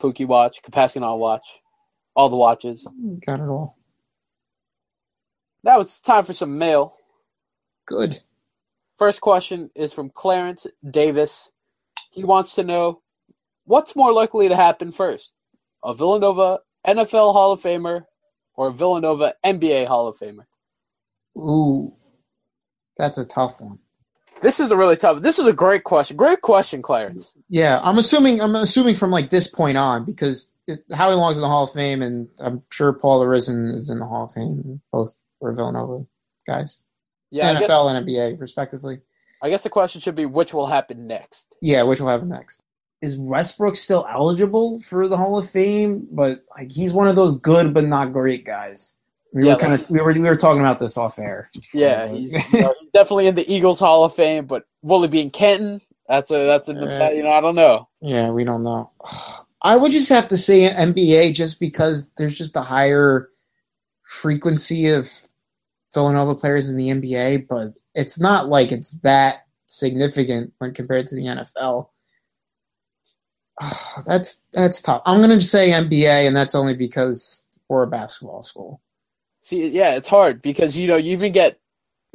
[0.02, 1.44] Pookie watch, Kpassagnon watch,
[2.18, 2.86] all the watches.
[3.26, 3.78] Got it all.
[5.64, 6.96] Now it's time for some mail.
[7.86, 8.22] Good.
[8.98, 11.52] First question is from Clarence Davis.
[12.12, 13.02] He wants to know
[13.66, 15.34] what's more likely to happen first:
[15.84, 18.06] a Villanova NFL Hall of Famer
[18.56, 20.46] or a Villanova NBA Hall of Famer?
[21.38, 21.94] Ooh,
[22.98, 23.78] that's a tough one.
[24.42, 25.22] This is a really tough.
[25.22, 26.18] This is a great question.
[26.18, 27.34] Great question, Clarence.
[27.50, 28.42] Yeah, I'm assuming.
[28.42, 31.72] I'm assuming from like this point on because it, Howie Long's in the Hall of
[31.72, 34.82] Fame, and I'm sure Paul Arizin is in the Hall of Fame.
[34.92, 36.06] Both were Villanova
[36.46, 36.82] guys.
[37.32, 39.00] Yeah, NFL guess, and NBA, respectively.
[39.42, 41.54] I guess the question should be which will happen next.
[41.62, 42.64] Yeah, which will happen next
[43.02, 46.08] is Westbrook still eligible for the Hall of Fame?
[46.12, 48.96] But like he's one of those good but not great guys.
[49.34, 51.50] We yeah, were kind of we were we were talking about this off air.
[51.74, 55.08] Yeah, he's, you know, he's definitely in the Eagles Hall of Fame, but will he
[55.08, 55.82] be in Canton?
[56.08, 57.88] That's a that's a uh, you know I don't know.
[58.02, 58.92] Yeah, we don't know.
[59.62, 63.30] I would just have to say NBA just because there's just a higher
[64.08, 65.10] frequency of
[65.94, 71.16] Villanova players in the NBA, but it's not like it's that significant when compared to
[71.16, 71.90] the NFL.
[73.60, 75.02] Oh, that's that's tough.
[75.06, 78.82] I'm gonna say NBA, and that's only because we're a basketball school.
[79.48, 81.58] See, yeah, it's hard because you know you even get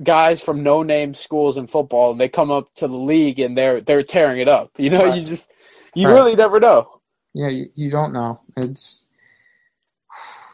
[0.02, 3.56] guys from no name schools in football, and they come up to the league and
[3.56, 4.70] they're they're tearing it up.
[4.76, 5.18] You know, Right.
[5.22, 5.50] you just
[5.94, 6.14] you Right.
[6.14, 7.00] really never know.
[7.32, 8.38] Yeah, you, you don't know.
[8.58, 9.06] It's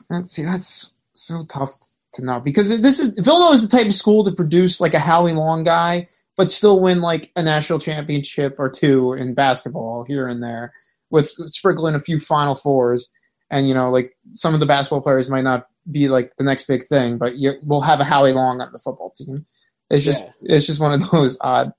[0.08, 1.74] that's see, that's so tough
[2.12, 5.00] to know because this is Villanova is the type of school to produce like a
[5.00, 10.28] Howie Long guy, but still win like a national championship or two in basketball here
[10.28, 10.72] and there,
[11.10, 13.08] with sprinkling a few Final Fours.
[13.50, 16.66] And you know, like some of the basketball players might not be like the next
[16.66, 19.46] big thing, but you, we'll have a Howie Long on the football team.
[19.90, 20.56] It's just Yeah.
[20.56, 21.72] it's just one of those odd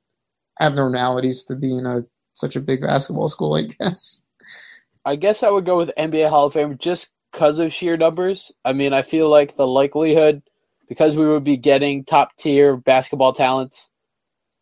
[0.60, 2.04] abnormalities to be in a
[2.34, 4.22] such a big basketball school, I guess.
[5.06, 8.52] I guess I would go with NBA Hall of Fame just because of sheer numbers.
[8.66, 10.42] I mean, I feel like the likelihood
[10.88, 13.90] because we would be getting top tier basketball talents,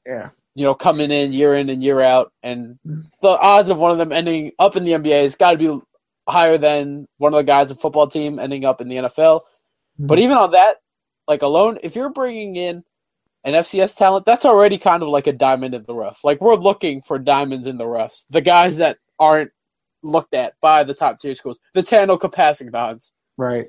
[0.05, 0.29] Yeah.
[0.55, 2.77] you know, coming in year in and year out, and
[3.21, 5.79] the odds of one of them ending up in the NBA has got to be
[6.27, 9.41] higher than one of the guys in football team ending up in the NFL.
[9.41, 10.07] Mm-hmm.
[10.07, 10.77] But even on that,
[11.27, 12.83] like alone, if you're bringing in
[13.43, 16.23] an FCS talent, that's already kind of like a diamond in the rough.
[16.23, 19.51] Like we're looking for diamonds in the roughs, the guys that aren't
[20.03, 23.67] looked at by the top tier schools, the Tanoh Kpassagnons, right.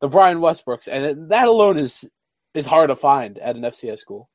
[0.00, 2.08] the Brian Westbrooks, and it, that alone is
[2.54, 4.28] is hard to find at an FCS school.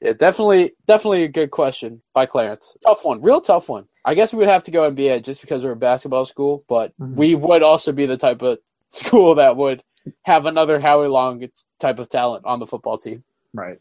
[0.00, 2.76] Yeah, definitely, definitely a good question by Clarence.
[2.82, 3.86] Tough one, real tough one.
[4.08, 6.92] I guess we would have to go NBA just because we're a basketball school, but
[6.98, 7.14] Mhm.
[7.14, 9.82] we would also be the type of school that would
[10.22, 11.44] have another Howie Long
[11.78, 13.22] type of talent on the football team.
[13.52, 13.78] Right.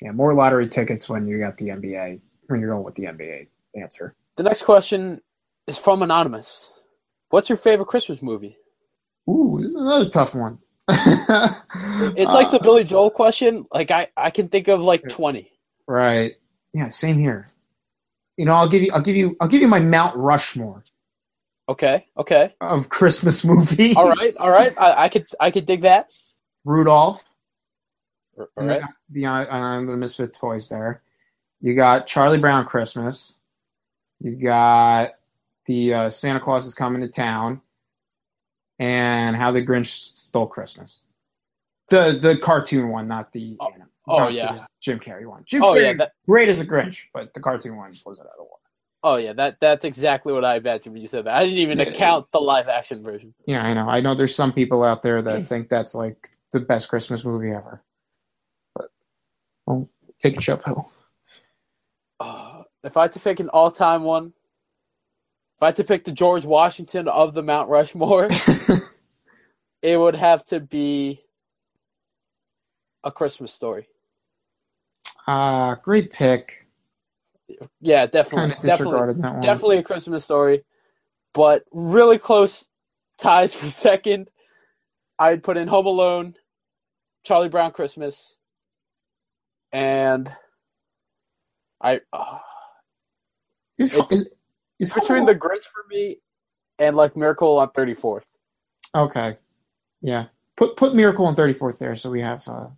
[0.00, 3.48] Yeah, more lottery tickets when you got the NBA when you're going with the NBA
[3.74, 4.14] answer.
[4.36, 5.20] The next question
[5.66, 6.72] is from Anonymous.
[7.30, 8.56] What's your favorite Christmas movie?
[9.28, 10.58] Ooh, this is another tough one.
[10.88, 13.66] It's like the Billy Joel question.
[13.72, 15.50] Like I, I can think of like twenty.
[15.86, 16.34] right.
[16.72, 17.48] Yeah, same here.
[18.36, 20.84] You know, I'll give you, I'll give you, I'll give you my Mount Rushmore
[21.68, 23.96] Okay, okay, of Christmas movies.
[23.96, 24.72] all right, all right.
[24.78, 26.10] I, I could, I could dig that.
[26.64, 27.24] Rudolph.
[28.38, 28.82] All right.
[29.10, 31.02] The uh, uh, the Misfit toys there.
[31.60, 33.38] You got Charlie Brown Christmas.
[34.20, 35.14] You got
[35.64, 37.60] the uh, Santa Claus is coming to town,
[38.78, 41.00] and How the Grinch Stole Christmas.
[41.88, 43.72] The the cartoon one, not the Oh,
[44.08, 44.52] oh, yeah.
[44.52, 45.42] the Jim Carrey one.
[45.46, 48.22] Jim Oh Carrey, yeah, that, great as a Grinch, but the cartoon one blows it
[48.22, 48.62] out of the water.
[49.02, 51.36] oh yeah, that that's exactly what I imagined when you said that.
[51.36, 51.84] I didn't even Yeah.
[51.84, 53.34] account the live action version.
[53.46, 53.88] Yeah, I know.
[53.88, 54.14] I know.
[54.14, 57.82] There's some people out there that think that's like the best Christmas movie ever.
[58.74, 58.90] But
[59.66, 59.88] well,
[60.20, 60.62] take a shot.
[62.18, 64.26] Uh, if I had to pick an all-time one,
[65.56, 68.28] if I had to pick the George Washington of the Mount Rushmore,
[69.82, 71.22] it would have to be
[73.04, 73.88] a Christmas story.
[75.26, 76.66] Ah, great pick.
[77.80, 78.50] Yeah, definitely.
[78.52, 79.40] Kind definitely, of definitely, disregarded that one.
[79.40, 80.64] definitely a Christmas story,
[81.34, 82.66] but really close
[83.18, 84.28] ties for second.
[85.18, 86.34] I'd put in Home Alone,
[87.24, 88.36] Charlie Brown Christmas,
[89.72, 90.30] and
[91.80, 92.38] I uh,
[93.78, 94.28] Is, It's- is,
[94.78, 96.18] is between Alone- the Grinch for me
[96.78, 98.26] and like Miracle on Thirty Fourth.
[98.94, 99.38] okay,
[100.02, 100.26] yeah.
[100.56, 102.68] Put put Miracle on 34th there, so we have uh,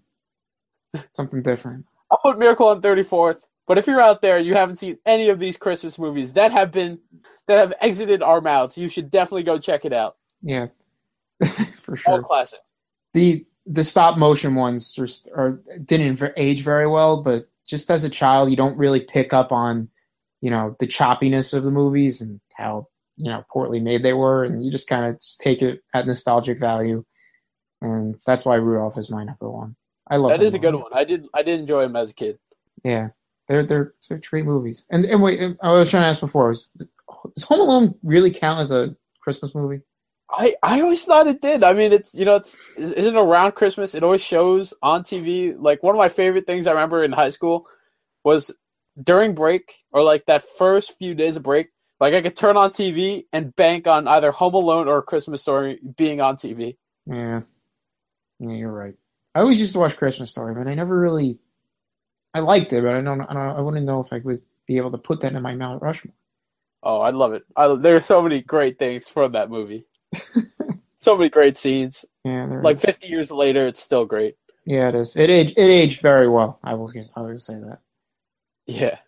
[1.13, 1.87] something different.
[2.11, 3.45] I'll put Miracle on 34th.
[3.67, 6.73] But if you're out there, you haven't seen any of these Christmas movies that have
[6.73, 6.99] been
[7.47, 10.17] that have exited our mouths, you should definitely go check it out.
[10.43, 10.69] Yeah,
[11.81, 12.23] for All sure.
[12.23, 12.73] classics.
[13.13, 18.09] The the stop motion ones just are didn't age very well, but just as a
[18.09, 19.89] child, you don't really pick up on
[20.41, 22.89] you know the choppiness of the movies and how
[23.19, 26.07] you know poorly made they were, and you just kind of just take it at
[26.07, 27.05] nostalgic value,
[27.83, 29.77] and that's why Rudolph is my number one.
[30.11, 30.93] I love That is a good one.
[30.93, 32.39] I did I did enjoy them as a kid.
[32.85, 33.09] Yeah,
[33.47, 34.85] they're they're they're great movies.
[34.91, 36.71] And and wait, I was trying to ask before: was,
[37.35, 39.83] does Home Alone really count as a Christmas movie?
[40.31, 41.65] I, I always thought it did.
[41.65, 43.95] I mean, it's you know, it's isn't around Christmas.
[43.95, 45.57] It always shows on TV.
[45.59, 47.67] Like one of my favorite things I remember in high school
[48.25, 48.55] was
[49.03, 51.69] during break or like that first few days of break.
[52.01, 55.81] Like I could turn on TV and bank on either Home Alone or Christmas Story
[55.97, 56.77] being on TV.
[57.07, 57.41] Yeah,
[58.39, 58.95] yeah, you're right.
[59.35, 61.39] I always used to watch Christmas Story, but I never really.
[62.35, 63.21] I liked it, but I don't.
[63.23, 63.57] I don't.
[63.57, 66.15] I wouldn't know if I would be able to put that in my Mount Rushmore.
[66.83, 67.45] Oh, I love it.
[67.57, 69.87] I, there's so many great things from that movie.
[71.01, 72.05] so many great scenes.
[72.25, 72.83] Yeah, there Like is.
[72.83, 74.37] 50 years later, it's still great.
[74.65, 75.17] Yeah, it is.
[75.17, 75.59] It aged.
[75.59, 76.59] It aged very well.
[76.63, 76.93] I will.
[77.17, 77.81] I will say that.
[78.67, 78.99] Yeah.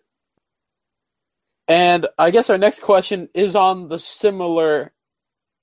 [1.67, 4.91] And I guess our next question is on the similar,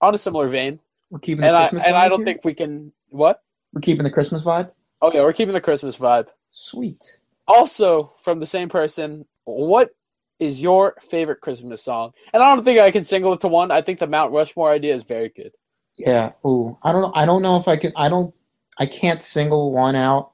[0.01, 0.81] on a similar vein,
[1.11, 2.27] We're keeping the and I and I don't here?
[2.27, 3.43] think we can what?
[3.73, 4.71] We're keeping the Christmas vibe.
[5.01, 6.27] Oh yeah, we're keeping the Christmas vibe.
[6.51, 7.19] Sweet.
[7.47, 9.91] Also, from the same person, what
[10.39, 12.13] is your favorite Christmas song?
[12.33, 13.71] And I don't think I can single it to one.
[13.71, 15.53] I think the Mount Rushmore idea is very good.
[15.97, 16.33] Yeah.
[16.47, 16.77] Ooh.
[16.83, 17.13] I don't know.
[17.15, 17.93] I don't know if I can.
[17.97, 18.35] I don't.
[18.79, 20.33] I can't single one out.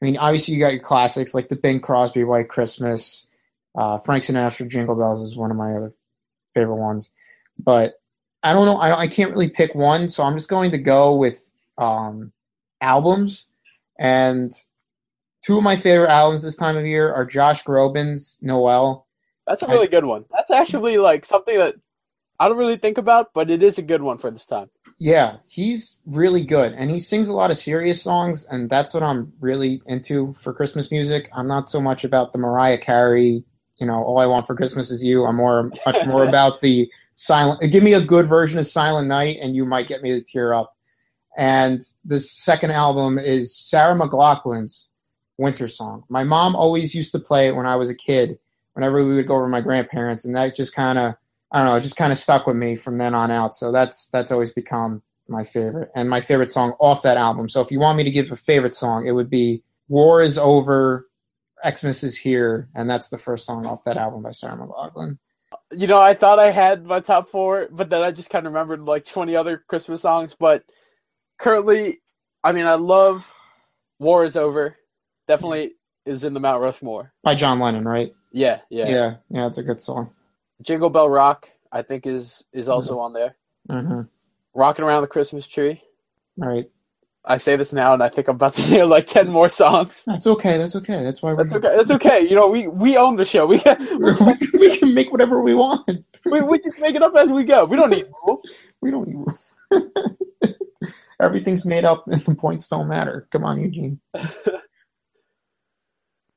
[0.00, 3.26] I mean, obviously you got your classics like the Bing Crosby White Christmas,
[3.76, 5.94] uh, Frank Sinatra Jingle Bells is one of my other
[6.54, 7.10] favorite ones,
[7.58, 7.94] but
[8.42, 8.76] I don't know.
[8.76, 12.32] I don't, I can't really pick one, so I'm just going to go with um,
[12.80, 13.46] albums.
[13.98, 14.52] And
[15.42, 19.06] two of my favorite albums this time of year are Josh Groban's Noel.
[19.46, 20.24] That's a really I, good one.
[20.32, 21.76] That's actually like something that
[22.38, 24.68] I don't really think about, but it is a good one for this time.
[24.98, 29.02] Yeah, he's really good, and he sings a lot of serious songs, and that's what
[29.02, 31.30] I'm really into for Christmas music.
[31.34, 33.44] I'm not so much about the Mariah Carey,
[33.78, 35.24] you know, all I want for Christmas is you.
[35.24, 37.70] I'm more much more about the silent.
[37.70, 40.54] Give me a good version of Silent Night, and you might get me to tear
[40.54, 40.75] up.
[41.36, 44.88] And the second album is Sarah McLachlan's
[45.38, 46.04] Winter Song.
[46.08, 48.38] My mom always used to play it when I was a kid,
[48.72, 51.14] whenever we would go over to my grandparents, and that just kind of
[51.52, 53.54] I don't know, it just kind of stuck with me from then on out.
[53.54, 57.48] So that's that's always become my favorite and my favorite song off that album.
[57.48, 60.38] So if you want me to give a favorite song, it would be War is
[60.38, 61.06] Over,
[61.68, 65.18] Xmas is Here, and that's the first song off that album by Sarah McLachlan.
[65.72, 68.52] You know, I thought I had my top four, but then I just kind of
[68.52, 70.34] remembered like 20 other Christmas songs.
[70.38, 70.64] But
[71.38, 72.00] currently,
[72.42, 73.32] I mean, I love
[73.98, 74.76] War is Over.
[75.28, 75.72] Definitely
[76.04, 77.12] is in the Mount Rushmore.
[77.22, 78.14] By John Lennon, right?
[78.32, 78.88] Yeah, yeah.
[78.88, 80.10] Yeah, yeah, it's a good song.
[80.62, 83.00] Jingle Bell Rock, I think is is also mm-hmm.
[83.00, 83.36] on there.
[83.68, 84.00] Mm-hmm.
[84.54, 85.82] Rocking around the Christmas tree.
[86.40, 86.70] All right.
[87.28, 90.04] I say this now, and I think I'm about to name like ten more songs.
[90.06, 90.58] That's okay.
[90.58, 91.02] That's okay.
[91.02, 91.32] That's why.
[91.32, 91.76] We're That's okay.
[91.76, 92.20] That's okay.
[92.20, 93.46] You know, we we own the show.
[93.48, 96.06] We can, we can make whatever we want.
[96.24, 97.64] we we just make it up as we go.
[97.64, 98.48] We don't need rules.
[98.80, 99.52] we don't need rules.
[101.20, 103.26] Everything's made up, and the points don't matter.
[103.32, 104.00] Come on, Eugene.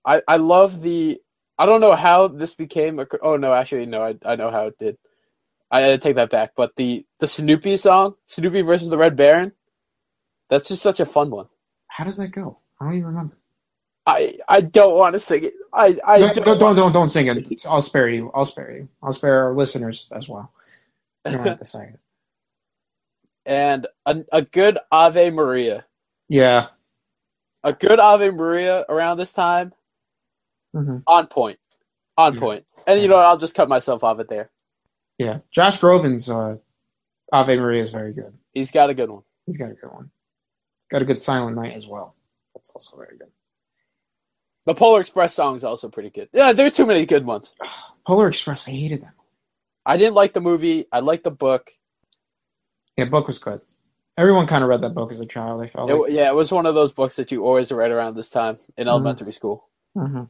[0.05, 1.19] I I love the
[1.57, 3.07] I don't know how this became a.
[3.21, 4.97] Oh no, actually no, I I know how it did.
[5.71, 6.51] I, I take that back.
[6.55, 9.51] But the the Snoopy song, Snoopy versus the Red Baron,
[10.49, 11.47] that's just such a fun one.
[11.87, 12.59] How does that go?
[12.79, 13.37] I don't even remember.
[14.07, 15.53] I I don't want to sing it.
[15.73, 17.65] I I don't don't don't, don't, don't sing it.
[17.67, 18.31] I'll spare you.
[18.33, 18.89] I'll spare you.
[19.03, 20.51] I'll spare our listeners as well.
[21.25, 21.99] You don't have to sing it.
[23.49, 25.85] And a a good Ave Maria.
[26.29, 26.67] Yeah.
[27.65, 29.73] A good Ave Maria around this time
[30.75, 30.97] Mm-hmm.
[31.07, 31.59] On point.
[32.17, 32.39] On yeah.
[32.39, 32.65] point.
[32.87, 33.25] And you know what?
[33.25, 34.49] I'll just cut myself off it there.
[35.17, 35.39] Yeah.
[35.51, 36.57] Josh Groban's uh,
[37.33, 38.33] Ave Maria is very good.
[38.53, 39.23] He's got a good one.
[39.45, 40.11] He's got a good one.
[40.77, 42.15] He's got a good Silent Night as well.
[42.55, 43.29] That's also very good.
[44.65, 46.29] The Polar Express song is also pretty good.
[46.33, 47.53] Yeah, there's too many good ones.
[48.07, 49.13] Polar Express, I hated them.
[49.85, 50.85] I didn't like the movie.
[50.91, 51.71] I liked the book.
[52.99, 53.61] Yeah, book was good.
[54.17, 55.61] Everyone kind of read that book as a child.
[55.61, 55.89] I felt.
[55.89, 56.11] It, like.
[56.11, 58.83] Yeah, it was one of those books that you always read around this time in
[58.83, 58.89] mm-hmm.
[58.89, 59.69] elementary school.
[59.95, 60.23] Mm-hmm.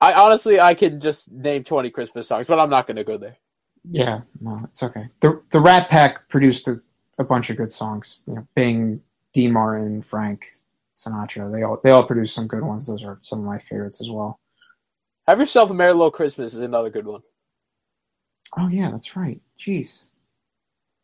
[0.00, 3.18] I honestly I can just name twenty Christmas songs, but I'm not going to go
[3.18, 3.36] there.
[3.88, 5.08] Yeah, no, it's okay.
[5.20, 6.80] the The Rat Pack produced a,
[7.18, 8.22] a bunch of good songs.
[8.26, 9.02] You know, Bing,
[9.32, 10.46] Dean Martin, Frank
[10.96, 11.54] Sinatra.
[11.54, 12.86] They all they all produced some good ones.
[12.86, 14.40] Those are some of my favorites as well.
[15.26, 17.22] Have yourself a merry little Christmas is another good one.
[18.58, 19.40] Oh yeah, that's right.
[19.58, 20.06] Jeez.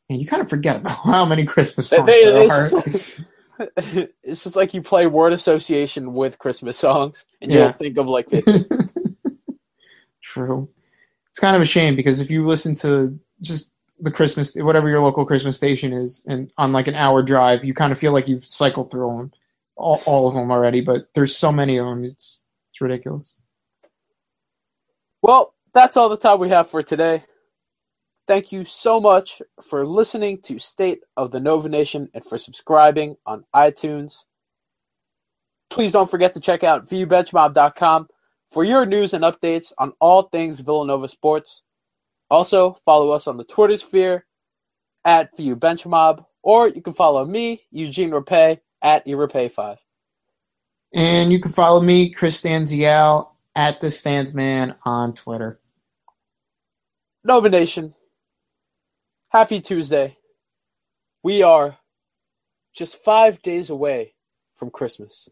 [0.09, 2.69] And you kind of forget about how many Christmas songs they, there are.
[2.69, 3.21] Just,
[4.23, 8.07] it's just like you play word association with Christmas songs, and you don't think of
[8.07, 8.67] like 50.
[10.23, 10.69] True.
[11.29, 15.01] It's kind of a shame because if you listen to just the Christmas, whatever your
[15.01, 18.29] local Christmas station is, and on like an hour drive, you kind of feel like
[18.29, 19.33] you've cycled through them,
[19.77, 20.81] all, all of them already.
[20.81, 23.41] But there's so many of them, it's it's ridiculous.
[25.23, 27.25] Well, that's all the time we have for today.
[28.27, 33.16] Thank you so much for listening to State of the Nova Nation and for subscribing
[33.24, 34.24] on iTunes.
[35.70, 38.09] Please don't forget to check out viewbenchmob.com
[38.51, 41.62] for your news and updates on all things Villanova sports.
[42.29, 44.27] Also, follow us on the Twitter sphere
[45.05, 49.77] at viewbenchmob, or you can follow me, Eugene Rapay, at eRapay5.
[50.93, 55.61] And you can follow me, Chris Stanzial, at the Standsman on Twitter.
[57.24, 57.95] Nova Nation,
[59.39, 60.16] Happy Tuesday.
[61.22, 61.76] We are
[62.74, 64.14] just five days away
[64.55, 65.28] from Christmas.